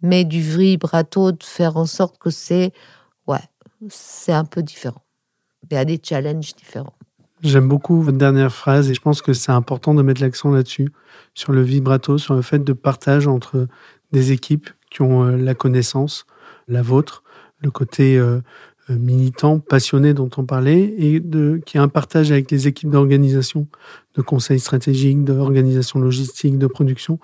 Mais 0.00 0.24
du 0.24 0.40
vibrato, 0.40 1.32
de 1.32 1.42
faire 1.42 1.76
en 1.76 1.86
sorte 1.86 2.18
que 2.18 2.30
c'est, 2.30 2.72
ouais, 3.26 3.42
c'est 3.88 4.32
un 4.32 4.44
peu 4.44 4.62
différent. 4.62 5.02
Il 5.70 5.74
y 5.74 5.76
a 5.76 5.84
des 5.84 6.00
challenges 6.02 6.54
différents. 6.54 6.94
J'aime 7.42 7.68
beaucoup 7.68 8.02
votre 8.02 8.18
dernière 8.18 8.52
phrase 8.52 8.88
et 8.88 8.94
je 8.94 9.00
pense 9.00 9.20
que 9.20 9.32
c'est 9.32 9.52
important 9.52 9.94
de 9.94 10.02
mettre 10.02 10.20
l'accent 10.20 10.50
là-dessus, 10.50 10.92
sur 11.34 11.52
le 11.52 11.62
vibrato, 11.62 12.18
sur 12.18 12.34
le 12.34 12.42
fait 12.42 12.62
de 12.62 12.72
partage 12.72 13.26
entre 13.26 13.66
des 14.12 14.32
équipes 14.32 14.70
qui 14.90 15.02
ont 15.02 15.24
euh, 15.24 15.36
la 15.36 15.54
connaissance, 15.54 16.26
la 16.68 16.82
vôtre, 16.82 17.22
le 17.60 17.70
côté 17.70 18.18
euh, 18.18 18.40
euh, 18.90 18.98
militant, 18.98 19.60
passionné 19.60 20.12
dont 20.12 20.30
on 20.36 20.44
parlait, 20.44 20.94
et 20.98 21.20
de, 21.20 21.60
qui 21.64 21.78
a 21.78 21.82
un 21.82 21.88
partage 21.88 22.32
avec 22.32 22.50
les 22.50 22.66
équipes 22.66 22.90
d'organisation, 22.90 23.68
de 24.16 24.22
conseils 24.22 24.58
stratégiques, 24.58 25.24
d'organisation 25.24 26.00
logistique, 26.00 26.58
de 26.58 26.66
production, 26.66 27.20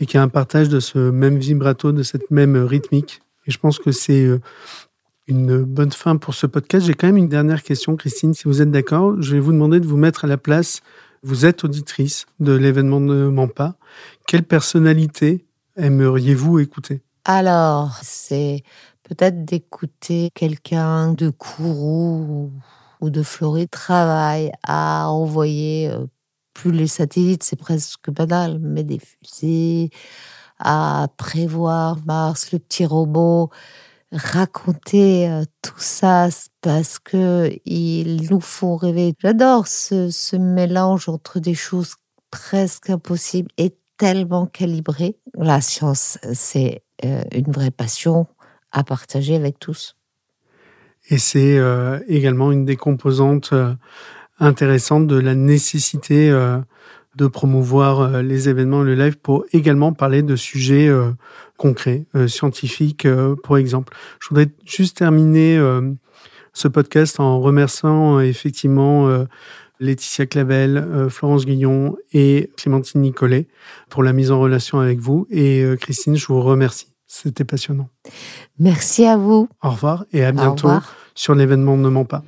et 0.00 0.06
qui 0.06 0.16
a 0.16 0.22
un 0.22 0.28
partage 0.28 0.68
de 0.68 0.80
ce 0.80 1.10
même 1.10 1.36
vibrato, 1.38 1.92
de 1.92 2.02
cette 2.02 2.30
même 2.30 2.56
rythmique. 2.56 3.20
Et 3.46 3.50
je 3.50 3.58
pense 3.58 3.78
que 3.78 3.92
c'est 3.92 4.24
euh, 4.24 4.40
une 5.26 5.64
bonne 5.64 5.92
fin 5.92 6.16
pour 6.16 6.34
ce 6.34 6.46
podcast. 6.46 6.86
J'ai 6.86 6.94
quand 6.94 7.08
même 7.08 7.18
une 7.18 7.28
dernière 7.28 7.62
question, 7.62 7.96
Christine, 7.96 8.32
si 8.32 8.44
vous 8.44 8.62
êtes 8.62 8.70
d'accord. 8.70 9.20
Je 9.20 9.34
vais 9.34 9.40
vous 9.40 9.52
demander 9.52 9.80
de 9.80 9.86
vous 9.86 9.96
mettre 9.98 10.24
à 10.24 10.28
la 10.28 10.38
place. 10.38 10.80
Vous 11.22 11.46
êtes 11.46 11.62
auditrice 11.62 12.26
de 12.40 12.52
l'événement 12.52 13.00
Ne 13.00 13.28
ment 13.28 13.48
pas. 13.48 13.76
Quelle 14.26 14.42
personnalité 14.42 15.44
aimeriez-vous 15.76 16.58
écouter? 16.58 17.02
Alors, 17.24 17.98
c'est 18.02 18.62
peut-être 19.04 19.44
d'écouter 19.44 20.30
quelqu'un 20.34 21.12
de 21.12 21.30
Kourou 21.30 22.52
ou 23.00 23.10
de 23.10 23.22
Floride 23.22 23.70
travaille 23.70 24.52
à 24.64 25.08
envoyer 25.08 25.88
euh, 25.90 26.06
plus 26.54 26.72
les 26.72 26.86
satellites, 26.86 27.42
c'est 27.42 27.56
presque 27.56 28.10
banal, 28.10 28.58
mais 28.60 28.84
des 28.84 28.98
fusées, 28.98 29.90
à 30.58 31.08
prévoir 31.16 31.98
Mars, 32.06 32.52
le 32.52 32.58
petit 32.58 32.86
robot, 32.86 33.50
raconter 34.12 35.28
euh, 35.28 35.44
tout 35.62 35.78
ça 35.78 36.28
parce 36.60 36.98
que 36.98 37.50
ils 37.64 38.28
nous 38.30 38.40
font 38.40 38.76
rêver. 38.76 39.14
J'adore 39.20 39.66
ce, 39.68 40.10
ce 40.10 40.36
mélange 40.36 41.08
entre 41.08 41.40
des 41.40 41.54
choses 41.54 41.94
presque 42.30 42.90
impossibles 42.90 43.50
et 43.58 43.76
tellement 43.96 44.46
calibrées. 44.46 45.16
La 45.34 45.60
science, 45.60 46.18
c'est 46.34 46.82
une 47.04 47.50
vraie 47.50 47.70
passion 47.70 48.26
à 48.72 48.84
partager 48.84 49.36
avec 49.36 49.58
tous. 49.58 49.96
Et 51.10 51.18
c'est 51.18 51.58
euh, 51.58 51.98
également 52.08 52.52
une 52.52 52.64
des 52.64 52.76
composantes 52.76 53.52
euh, 53.52 53.74
intéressantes 54.38 55.06
de 55.06 55.18
la 55.18 55.34
nécessité 55.34 56.30
de 57.14 57.26
promouvoir 57.28 58.22
les 58.22 58.48
événements, 58.48 58.82
le 58.82 58.94
live, 58.96 59.18
pour 59.18 59.44
également 59.52 59.92
parler 59.92 60.22
de 60.22 60.34
sujets 60.34 60.90
concrets, 61.58 62.06
scientifiques, 62.26 63.06
pour 63.44 63.56
exemple. 63.56 63.94
Je 64.18 64.28
voudrais 64.30 64.48
juste 64.64 64.96
terminer 64.96 65.60
ce 66.54 66.66
podcast 66.66 67.20
en 67.20 67.38
remerciant 67.40 68.18
effectivement 68.18 69.26
Laetitia 69.78 70.26
Clavel, 70.26 71.06
Florence 71.08 71.46
Guillon 71.46 71.96
et 72.12 72.50
Clémentine 72.56 73.02
Nicolet 73.02 73.46
pour 73.90 74.02
la 74.02 74.12
mise 74.12 74.32
en 74.32 74.40
relation 74.40 74.80
avec 74.80 74.98
vous. 74.98 75.28
Et 75.30 75.64
Christine, 75.78 76.16
je 76.16 76.26
vous 76.26 76.40
remercie. 76.40 76.91
C'était 77.14 77.44
passionnant. 77.44 77.90
Merci 78.58 79.04
à 79.04 79.18
vous. 79.18 79.46
Au 79.62 79.68
revoir 79.68 80.06
et 80.14 80.24
à 80.24 80.32
bientôt 80.32 80.70
sur 81.14 81.34
l'événement 81.34 81.76
Ne 81.76 81.90
ment 81.90 82.06
pas. 82.06 82.24